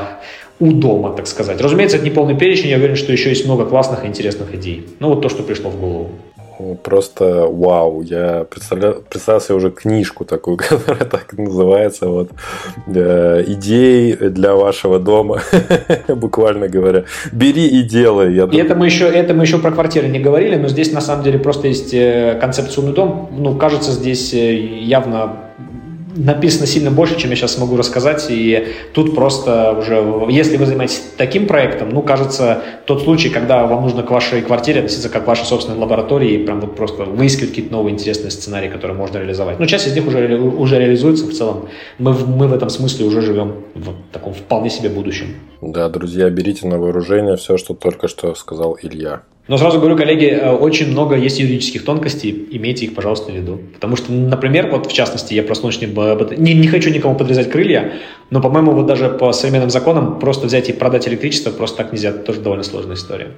[0.58, 1.60] у дома, так сказать.
[1.60, 4.86] Разумеется, это не полный перечень, я уверен, что еще есть много классных и интересных идей.
[4.98, 6.10] Ну, вот то, что пришло в голову
[6.82, 8.02] просто вау.
[8.02, 12.30] Я представлял, представил себе уже книжку такую, которая так называется, вот,
[12.86, 15.40] э, идеи для вашего дома,
[16.08, 17.04] буквально говоря.
[17.32, 18.34] Бери и делай.
[18.34, 21.00] Я и это мы, еще, это мы еще про квартиры не говорили, но здесь на
[21.00, 23.28] самом деле просто есть э, концепция дом.
[23.32, 25.49] Ну, кажется, здесь э, явно
[26.14, 31.02] написано сильно больше, чем я сейчас смогу рассказать, и тут просто уже, если вы занимаетесь
[31.16, 35.26] таким проектом, ну, кажется, тот случай, когда вам нужно к вашей квартире относиться как к
[35.26, 39.58] вашей собственной лаборатории, и прям вот просто выискивать какие-то новые интересные сценарии, которые можно реализовать.
[39.58, 41.68] Ну, часть из них уже, уже реализуется в целом.
[41.98, 45.36] Мы, мы в этом смысле уже живем в таком вполне себе будущем.
[45.60, 49.22] Да, друзья, берите на вооружение все, что только что сказал Илья.
[49.50, 53.58] Но сразу говорю, коллеги, э, очень много есть юридических тонкостей, имейте их, пожалуйста, в виду.
[53.74, 55.66] Потому что, например, вот в частности, я просто
[56.36, 57.94] не, не хочу никому подрезать крылья,
[58.30, 62.10] но, по-моему, вот даже по современным законам просто взять и продать электричество просто так нельзя,
[62.10, 63.32] это тоже довольно сложная история.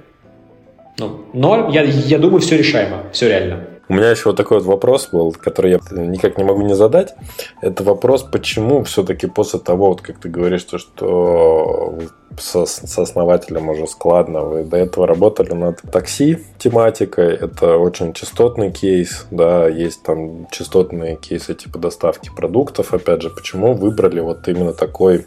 [0.98, 3.60] Ну, но я, я думаю, все решаемо, все реально.
[3.88, 7.14] У меня еще вот такой вот вопрос был, который я никак не могу не задать.
[7.60, 11.98] Это вопрос, почему все-таки после того, вот как ты говоришь, то, что
[12.38, 18.70] со, с основателем уже складно, вы до этого работали над такси тематикой, это очень частотный
[18.70, 24.72] кейс, да, есть там частотные кейсы типа доставки продуктов, опять же, почему выбрали вот именно
[24.72, 25.26] такой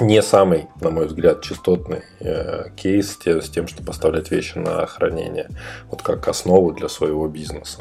[0.00, 5.48] не самый, на мой взгляд, частотный э, кейс с тем, чтобы поставлять вещи на хранение,
[5.90, 7.80] вот как основу для своего бизнеса.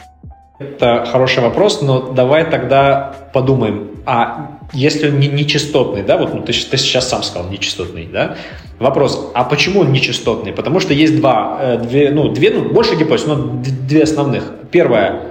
[0.57, 6.41] Это хороший вопрос, но давай тогда подумаем, а если он не нечастотный, да, вот ну,
[6.43, 8.37] ты, ты сейчас сам сказал нечастотный, да,
[8.79, 10.53] вопрос, а почему он нечастотный?
[10.53, 14.53] Потому что есть два, э, две, ну, две, ну, больше гипотез, но две основных.
[14.71, 15.23] Первое,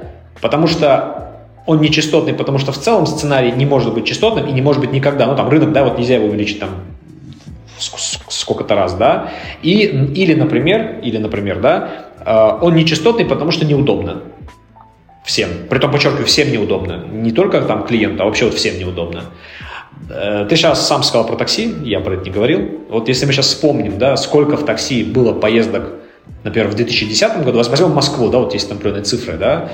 [0.43, 1.14] потому что
[1.67, 4.93] он нечастотный, потому что в целом сценарий не может быть частотным и не может быть
[4.93, 5.27] никогда.
[5.27, 6.71] Ну, там рынок, да, вот нельзя его увеличить там
[7.79, 9.31] сколько-то раз, да.
[9.62, 14.23] И, или, например, или, например, да, э, он нечастотный, потому что неудобно.
[15.25, 15.49] Всем.
[15.71, 17.05] Притом, подчеркиваю, всем неудобно.
[17.11, 19.25] Не только там клиенту, а вообще вот всем неудобно.
[20.11, 22.83] Э, ты сейчас сам сказал про такси, я про это не говорил.
[22.91, 25.95] Вот если мы сейчас вспомним, да, сколько в такси было поездок,
[26.43, 29.71] например, в 2010 году, возьмем Москву, да, вот есть там определенные цифры, да,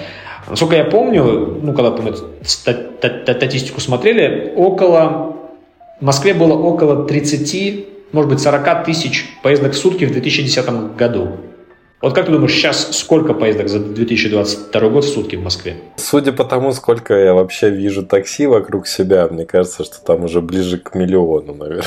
[0.49, 2.14] Насколько я помню, ну, когда мы
[2.45, 5.36] статистику смотрели, около,
[6.01, 11.32] в Москве было около 30, может быть, 40 тысяч поездок в сутки в 2010 году.
[12.01, 15.76] Вот как ты думаешь, сейчас сколько поездок за 2022 год в сутки в Москве?
[15.97, 20.41] Судя по тому, сколько я вообще вижу такси вокруг себя, мне кажется, что там уже
[20.41, 21.84] ближе к миллиону, наверное.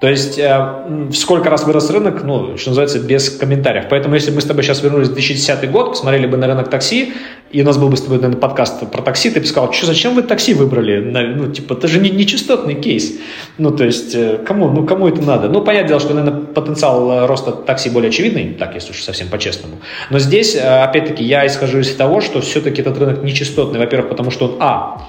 [0.00, 3.86] То есть, э, сколько раз вырос рынок, ну, что называется, без комментариев.
[3.90, 7.14] Поэтому, если мы с тобой сейчас вернулись в 2010 год, посмотрели бы на рынок такси,
[7.50, 9.86] и у нас был бы с тобой, наверное, подкаст про такси, ты бы сказал, что,
[9.86, 11.00] зачем вы такси выбрали?
[11.00, 13.18] Ну, типа, это же не, не частотный кейс.
[13.58, 15.48] Ну, то есть, э, кому, ну, кому это надо?
[15.48, 19.26] Ну, понятное дело, что, наверное, потенциал э, роста такси более очевидный, так, если уж совсем
[19.26, 19.78] по-честному.
[20.10, 24.46] Но здесь, опять-таки, я исхожу из того, что все-таки этот рынок нечастотный, во-первых, потому что
[24.46, 25.08] он, а,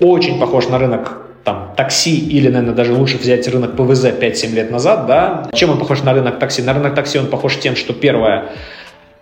[0.00, 4.70] очень похож на рынок там, такси или, наверное, даже лучше взять рынок ПВЗ 5-7 лет
[4.70, 5.50] назад, да.
[5.52, 6.62] Чем он похож на рынок такси?
[6.62, 8.50] На рынок такси он похож тем, что первое,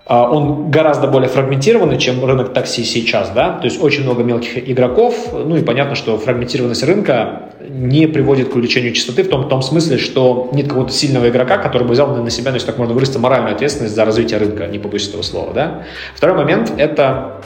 [0.04, 4.68] а, он гораздо более фрагментированный, чем рынок такси сейчас, да, то есть очень много мелких
[4.68, 9.48] игроков, ну и понятно, что фрагментированность рынка не приводит к увеличению частоты в том, в
[9.48, 12.78] том смысле, что нет какого-то сильного игрока, который бы взял на себя, ну, если так
[12.78, 15.84] можно выразиться, моральную ответственность за развитие рынка, не побоюсь этого слова, да.
[16.16, 17.40] Второй момент– это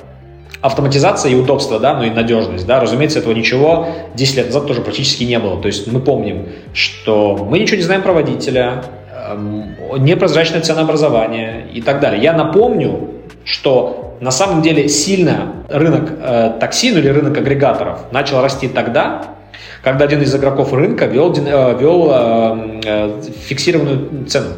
[0.61, 4.80] автоматизация и удобство, да, ну и надежность, да, разумеется, этого ничего 10 лет назад тоже
[4.80, 5.61] практически не было.
[5.61, 11.82] То есть мы помним, что мы ничего не знаем про водителя, эм, непрозрачное ценообразование и
[11.82, 12.22] так далее.
[12.22, 13.11] Я напомню,
[13.44, 19.36] что на самом деле сильно рынок э, такси, ну или рынок агрегаторов начал расти тогда,
[19.82, 24.49] когда один из игроков рынка вел, э, вел э, э, фиксированную цену.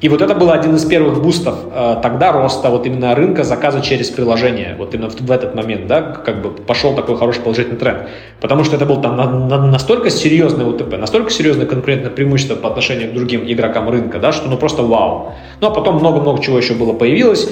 [0.00, 3.82] И вот это был один из первых бустов э, тогда роста вот именно рынка заказа
[3.82, 4.74] через приложение.
[4.78, 8.08] Вот именно в, в этот момент, да, как бы пошел такой хороший положительный тренд.
[8.40, 12.68] Потому что это был там на, на, настолько серьезный УТП, настолько серьезное конкурентное преимущество по
[12.68, 15.34] отношению к другим игрокам рынка, да, что ну просто вау.
[15.60, 17.50] Ну а потом много-много чего еще было появилось.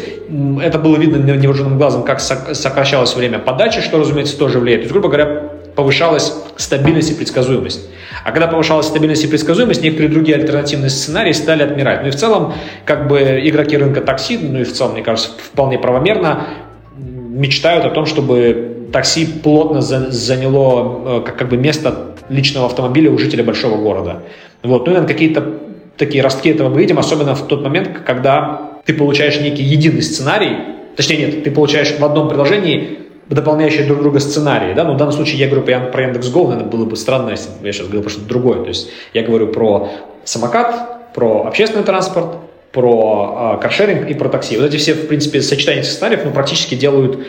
[0.62, 4.82] Это было видно невооруженным глазом, как сокращалось время подачи, что, разумеется, тоже влияет.
[4.82, 5.47] То есть, грубо говоря,
[5.78, 7.88] повышалась стабильность и предсказуемость.
[8.24, 12.02] А когда повышалась стабильность и предсказуемость, некоторые другие альтернативные сценарии стали отмирать.
[12.02, 12.52] Ну и в целом,
[12.84, 16.48] как бы игроки рынка такси, ну и в целом, мне кажется, вполне правомерно
[16.96, 23.18] мечтают о том, чтобы такси плотно заняло э, как, как бы место личного автомобиля у
[23.18, 24.24] жителя большого города.
[24.64, 24.84] Вот.
[24.88, 25.60] Ну и какие-то
[25.96, 30.56] такие ростки этого мы видим, особенно в тот момент, когда ты получаешь некий единый сценарий,
[30.96, 32.98] точнее нет, ты получаешь в одном приложении
[33.28, 34.74] дополняющие друг друга сценарии.
[34.74, 34.84] Да?
[34.84, 37.86] Но в данном случае я говорю про Яндекс.Го, наверное, было бы странно, если я сейчас
[37.86, 38.62] говорю про что-то другое.
[38.62, 39.88] То есть я говорю про
[40.24, 42.36] самокат, про общественный транспорт,
[42.72, 44.56] про э, каршеринг и про такси.
[44.56, 47.26] Вот эти все, в принципе, сочетания сценариев ну, практически делают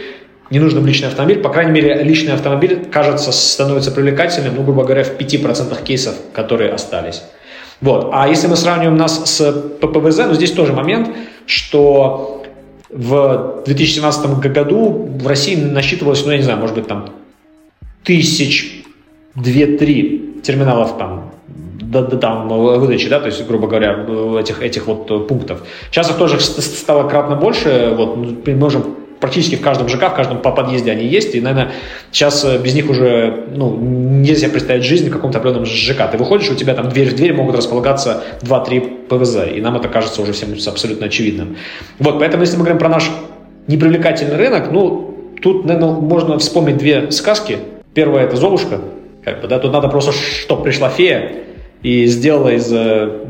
[0.49, 1.39] ненужным личный автомобиль.
[1.39, 6.71] По крайней мере, личный автомобиль, кажется, становится привлекательным, ну, грубо говоря, в 5% кейсов, которые
[6.71, 7.23] остались.
[7.81, 8.09] Вот.
[8.13, 11.09] А если мы сравниваем нас с ППВЗ, ну, здесь тоже момент,
[11.45, 12.38] что
[12.89, 17.09] в 2017 году в России насчитывалось, ну, я не знаю, может быть, там
[18.03, 18.83] тысяч
[19.35, 24.05] две-три терминалов там до, до там выдачи, да, то есть, грубо говоря,
[24.39, 25.63] этих, этих вот пунктов.
[25.91, 30.39] Сейчас их тоже стало кратно больше, вот, мы можем практически в каждом ЖК, в каждом
[30.39, 31.74] по подъезде они есть, и, наверное,
[32.11, 36.09] сейчас э, без них уже ну, нельзя представить жизнь в каком-то определенном ЖК.
[36.11, 39.88] Ты выходишь, у тебя там дверь в дверь могут располагаться 2-3 ПВЗ, и нам это
[39.88, 41.57] кажется уже всем абсолютно очевидным.
[41.99, 43.11] Вот, поэтому, если мы говорим про наш
[43.67, 47.59] непривлекательный рынок, ну, тут, наверное, можно вспомнить две сказки.
[47.93, 48.80] Первая– это «Золушка»,
[49.24, 51.32] как бы, да, тут надо просто, чтобы пришла фея
[51.82, 53.26] и сделала из э,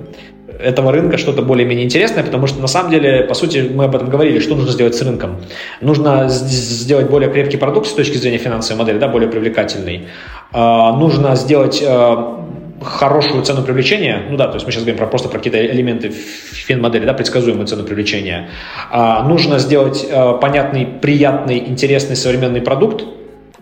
[0.60, 4.10] этого рынка что-то более-менее интересное, потому что на самом деле, по сути, мы об этом
[4.10, 5.38] говорили, что нужно сделать с рынком.
[5.82, 10.10] Нужно сделать более крепкий продукт с точки зрения финансовой модели, да, более привлекательный.
[10.51, 12.45] А, нужно сделать а,
[12.82, 16.10] хорошую цену привлечения, ну да, то есть мы сейчас говорим про, просто про какие-то элементы
[16.10, 18.49] фин-модели, да, предсказуемую цену привлечения.
[18.91, 20.05] А, нужно сделать
[20.41, 23.05] понятный, приятный, интересный современный продукт,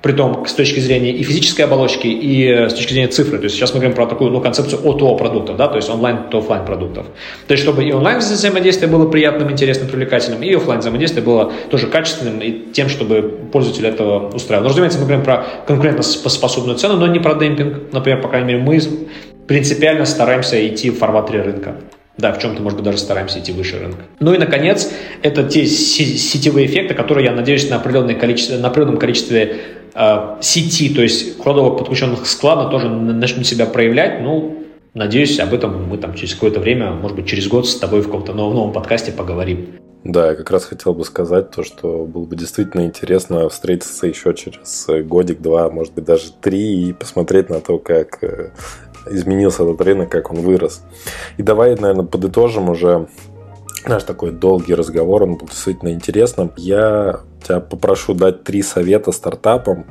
[0.01, 3.37] Притом, с точки зрения и физической оболочки, и э, с точки зрения цифры.
[3.37, 6.29] То есть сейчас мы говорим про такую ну, концепцию ОТО продуктов, да, то есть онлайн
[6.29, 7.07] то офлайн продуктов.
[7.47, 11.87] То есть чтобы и онлайн взаимодействие было приятным, интересным, привлекательным, и офлайн взаимодействие было тоже
[11.87, 13.21] качественным и тем, чтобы
[13.51, 14.65] пользователь этого устраивал.
[14.65, 17.91] Но, разумеется, мы говорим про конкурентоспособную цену, но не про демпинг.
[17.91, 18.79] Например, по крайней мере, мы
[19.47, 21.75] принципиально стараемся идти в формате рынка.
[22.17, 23.99] Да, в чем-то, может быть, даже стараемся идти выше рынка.
[24.19, 24.91] Ну и, наконец,
[25.21, 29.57] это те сетевые эффекты, которые, я надеюсь, на, определенное количество, на определенном количестве
[30.41, 34.21] сети, то есть кладовок, подключенных к складу, тоже начнут себя проявлять.
[34.21, 38.01] Ну, надеюсь, об этом мы там через какое-то время, может быть, через год с тобой
[38.01, 39.67] в каком-то новом, новом подкасте поговорим.
[40.03, 44.33] Да, я как раз хотел бы сказать то, что было бы действительно интересно встретиться еще
[44.33, 48.51] через годик-два, может быть, даже три, и посмотреть на то, как э,
[49.09, 50.83] изменился этот рынок, как он вырос.
[51.37, 53.07] И давай, наверное, подытожим уже
[53.85, 56.51] наш такой долгий разговор, он был действительно интересным.
[56.57, 59.85] Я тебя попрошу дать три совета стартапам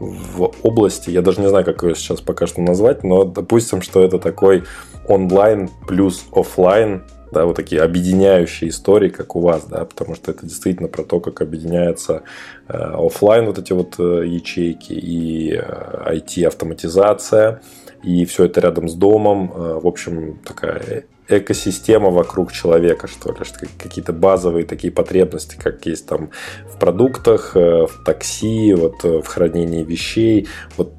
[0.00, 4.02] в области, я даже не знаю, как ее сейчас пока что назвать, но допустим, что
[4.02, 4.64] это такой
[5.08, 7.02] онлайн плюс офлайн,
[7.32, 11.20] да, вот такие объединяющие истории, как у вас, да, потому что это действительно про то,
[11.20, 12.22] как объединяется
[12.68, 17.60] э, офлайн вот эти вот э, ячейки и э, IT-автоматизация,
[18.02, 19.52] и все это рядом с домом.
[19.52, 26.06] Э, в общем, такая экосистема вокруг человека, что ли, какие-то базовые такие потребности, как есть
[26.06, 26.30] там
[26.72, 30.48] в продуктах, э, в такси, вот э, в хранении вещей.
[30.76, 30.92] Вот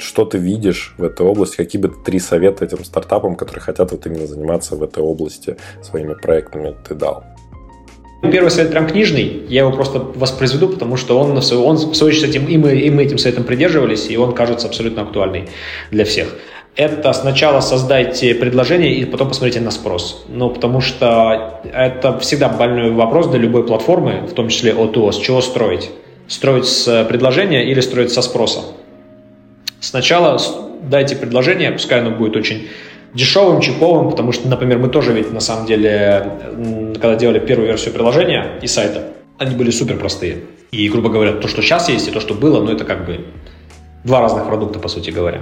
[0.00, 1.56] что ты видишь в этой области?
[1.56, 6.14] Какие бы три совета этим стартапам, которые хотят вот именно заниматься в этой области своими
[6.14, 7.24] проектами, ты дал?
[8.22, 12.30] Первый совет прям книжный, я его просто воспроизведу, потому что он, он в свою очередь,
[12.30, 15.48] этим, и, мы, и мы этим советом придерживались, и он кажется абсолютно актуальный
[15.90, 16.36] для всех.
[16.76, 20.24] Это сначала создайте предложение и потом посмотрите на спрос.
[20.28, 25.18] Ну, потому что это всегда больной вопрос для любой платформы, в том числе ОТО, с
[25.18, 25.90] чего строить.
[26.28, 28.60] Строить с предложения или строить со спроса.
[29.80, 30.38] Сначала
[30.82, 32.68] дайте предложение, пускай оно будет очень
[33.14, 36.30] дешевым, чиповым, потому что, например, мы тоже ведь на самом деле,
[36.94, 40.38] когда делали первую версию приложения и сайта, они были супер простые.
[40.70, 43.24] И, грубо говоря, то, что сейчас есть, и то, что было, ну, это как бы
[44.04, 45.40] два разных продукта, по сути говоря.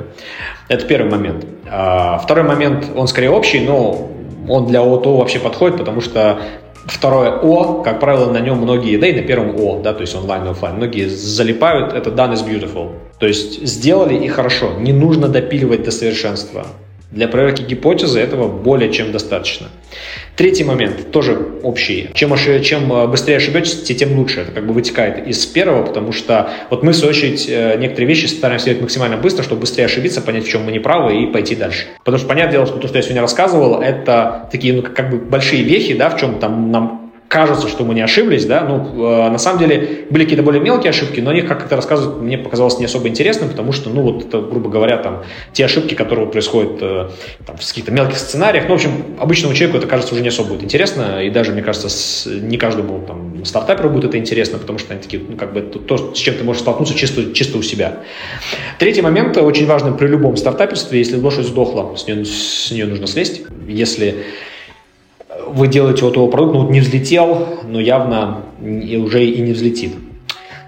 [0.68, 1.47] Это первый момент.
[1.70, 4.10] А второй момент, он скорее общий, но
[4.48, 6.40] он для ОТО вообще подходит, потому что
[6.86, 10.14] второе О, как правило, на нем многие, да и на первом О, да, то есть
[10.14, 12.93] онлайн и офлайн, многие залипают, это done is beautiful.
[13.18, 16.66] То есть сделали и хорошо, не нужно допиливать до совершенства.
[17.10, 19.68] Для проверки гипотезы этого более чем достаточно.
[20.36, 22.10] Третий момент, тоже общий.
[22.12, 24.40] Чем, чем э, быстрее ошибетесь, тем лучше.
[24.40, 28.09] Это как бы вытекает из первого, потому что вот мы, в свою очередь, э, некоторые
[28.09, 31.56] вещи стараемся делать максимально быстро, чтобы быстрее ошибиться, понять, в чем мы неправы и пойти
[31.56, 31.86] дальше.
[32.05, 35.16] Потому что, понятное дело, что то, что я сегодня рассказывал, это такие, ну, как бы
[35.16, 39.31] большие вехи, да, в чем там нам кажется, что мы не ошиблись, да, ну, э,
[39.31, 42.79] на самом деле были какие-то более мелкие ошибки, но они, как это рассказывают, мне показалось
[42.79, 45.23] не особо интересным, потому что, ну, вот это, грубо говоря, там,
[45.53, 47.11] те ошибки, которые происходят э,
[47.47, 48.91] там, в каких-то мелких сценариях, ну, в общем,
[49.21, 52.57] обычному человеку это, кажется, уже не особо будет интересно, и даже, мне кажется, с, не
[52.57, 56.15] каждому там стартаперу будет это интересно, потому что они такие, ну, как бы, это то,
[56.15, 57.99] с чем ты можешь столкнуться чисто, чисто у себя.
[58.79, 63.07] Третий момент, очень важный при любом стартаперстве, если лошадь сдохла, с нее, с нее нужно
[63.07, 64.25] слезть, если
[65.47, 69.52] вы делаете вот его продукт, ну вот не взлетел, но явно и уже и не
[69.52, 69.93] взлетит.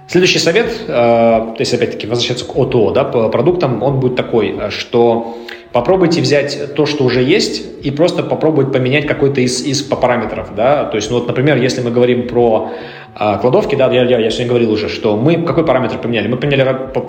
[0.09, 4.57] Следующий совет, э, то есть опять-таки возвращаться к ОТО, да, по продуктам, он будет такой,
[4.71, 5.37] что
[5.73, 10.85] попробуйте взять то, что уже есть, и просто попробовать поменять какой-то из, из параметров, да,
[10.85, 12.73] то есть, ну вот, например, если мы говорим про
[13.15, 16.29] а, кладовки, да, я, я, я сегодня говорил уже, что мы какой параметр поменяли?
[16.29, 16.63] Мы поменяли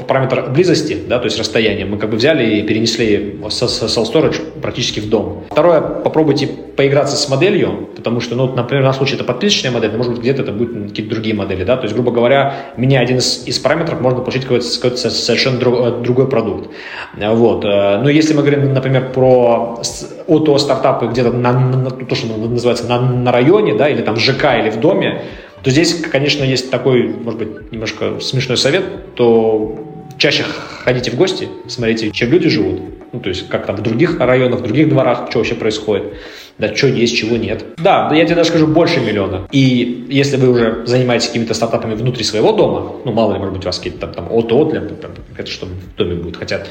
[0.08, 1.86] параметр близости, да, то есть расстояние.
[1.86, 5.44] Мы как бы взяли и перенесли Cell Storage практически в дом.
[5.52, 9.98] Второе, попробуйте поиграться с моделью, потому что, ну, например, на случай это подписочная модель, но,
[9.98, 13.18] может быть, где-то это будут какие-то другие модели, да, то есть, грубо говоря, меняя один
[13.18, 16.70] из, из параметров, можно получить какой-то, какой совершенно друг, э, другой продукт.
[17.16, 17.64] Вот.
[17.64, 19.80] Э, но если мы говорим, например, про
[20.28, 24.58] ото стартапы где-то на, на, то, что называется на, на районе, да, или там ЖК,
[24.60, 25.22] или в доме,
[25.64, 31.48] то здесь, конечно, есть такой, может быть, немножко смешной совет, то чаще ходите в гости,
[31.68, 32.82] смотрите, чем люди живут,
[33.12, 36.14] ну, то есть как там в других районах, в других дворах, что вообще происходит,
[36.58, 37.66] да, что есть, чего нет.
[37.78, 39.48] Да, я тебе даже скажу, больше миллиона.
[39.52, 43.64] И если вы уже занимаетесь какими-то стартапами внутри своего дома, ну, мало ли, может быть,
[43.64, 46.64] у вас какие-то там, там ОТО, для, это что в доме будет, хотя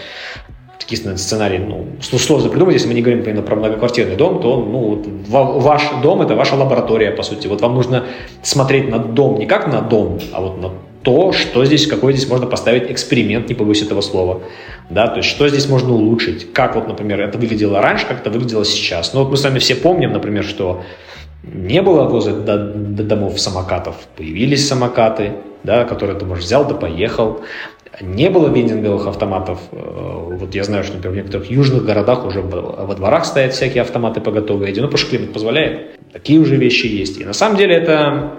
[0.90, 4.78] такие сценарии, ну, сложно придумать, если мы не говорим именно про многоквартирный дом, то, ну,
[4.78, 7.46] вот, ваш дом– это ваша лаборатория, по сути.
[7.46, 8.06] Вот вам нужно
[8.42, 10.70] смотреть на дом не как на дом, а вот на
[11.02, 14.42] то, что здесь, какой здесь можно поставить эксперимент, не побоюсь этого слова,
[14.90, 18.30] да, то есть что здесь можно улучшить, как вот, например, это выглядело раньше, как это
[18.30, 19.14] выглядело сейчас.
[19.14, 20.82] Ну вот мы с вами все помним, например, что
[21.42, 27.40] не было возле домов самокатов, появились самокаты, да, которые ты, можешь взял да поехал
[28.00, 29.58] не было вендинговых автоматов.
[29.72, 33.82] Э, вот я знаю, что, например, в некоторых южных городах уже во дворах стоят всякие
[33.82, 34.80] автоматы по готовой еде.
[34.80, 35.98] Ну, потому что климат позволяет.
[36.12, 37.20] Такие уже вещи есть.
[37.20, 38.32] И на самом деле это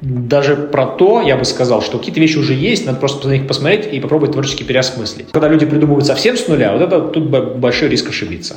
[0.00, 3.46] даже про то, я бы сказал, что какие-то вещи уже есть, надо просто на них
[3.46, 5.32] посмотреть и попробовать творчески переосмыслить.
[5.32, 8.56] Когда люди придумывают совсем с нуля, вот это тут большой риск ошибиться.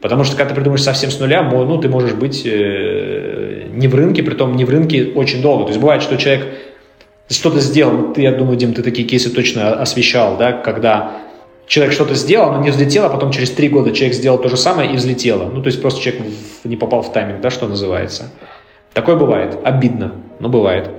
[0.00, 3.94] Потому что когда ты придумаешь совсем с нуля, ну, ты можешь быть э, не в
[3.94, 5.64] рынке, при том не в рынке очень долго.
[5.64, 6.46] То есть бывает, что человек
[7.28, 11.24] что-то сделал, ты, я думаю, Дим, ты такие кейсы точно освещал, да, когда
[11.66, 14.56] человек что-то сделал, но не взлетел, а потом через три года человек сделал то же
[14.56, 15.48] самое и взлетело.
[15.48, 16.22] Ну, то есть просто человек
[16.64, 18.30] не попал в тайминг, да, что называется.
[18.92, 19.58] Такое бывает.
[19.64, 20.90] Обидно, но бывает.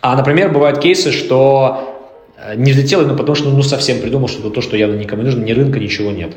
[0.00, 4.40] А, например, бывают кейсы, что э, не взлетело, но потому что ну, совсем придумал, что
[4.40, 6.32] это то, что явно никому не нужно, ни рынка, ничего нет.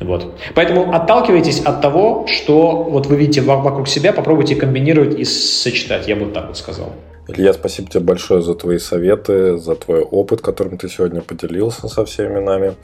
[0.00, 0.38] Вот.
[0.54, 6.16] Поэтому отталкивайтесь от того, что вот вы видите вокруг себя, попробуйте комбинировать и сочетать, я
[6.16, 6.92] бы так вот сказал.
[7.28, 12.04] Илья, спасибо тебе большое за твои советы, за твой опыт, которым ты сегодня поделился со
[12.04, 12.74] всеми нами.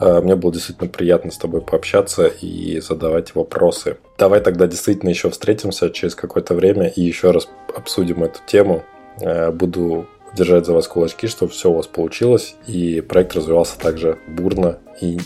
[0.00, 3.98] Э, мне было действительно приятно с тобой пообщаться и задавать вопросы.
[4.18, 8.82] Давай тогда действительно еще встретимся через какое-то время и еще раз обсудим эту тему.
[9.20, 14.18] Э, буду держать за вас кулачки, чтобы все у вас получилось и проект развивался также
[14.26, 15.18] бурно и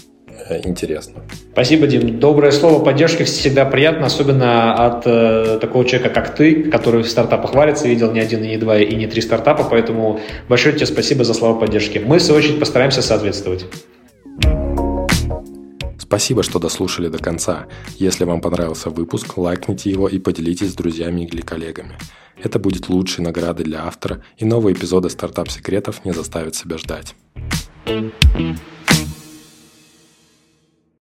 [0.65, 1.23] интересно.
[1.53, 2.19] Спасибо, Дим.
[2.19, 7.55] Доброе слово поддержки всегда приятно, особенно от э, такого человека, как ты, который в стартапах
[7.55, 11.25] варится, видел не один, и не два, и не три стартапа, поэтому большое тебе спасибо
[11.25, 11.99] за слова поддержки.
[11.99, 13.67] Мы, в свою очередь, постараемся соответствовать.
[15.99, 17.67] Спасибо, что дослушали до конца.
[17.97, 21.97] Если вам понравился выпуск, лайкните его и поделитесь с друзьями или коллегами.
[22.43, 27.15] Это будет лучшей наградой для автора, и новые эпизоды стартап-секретов не заставят себя ждать.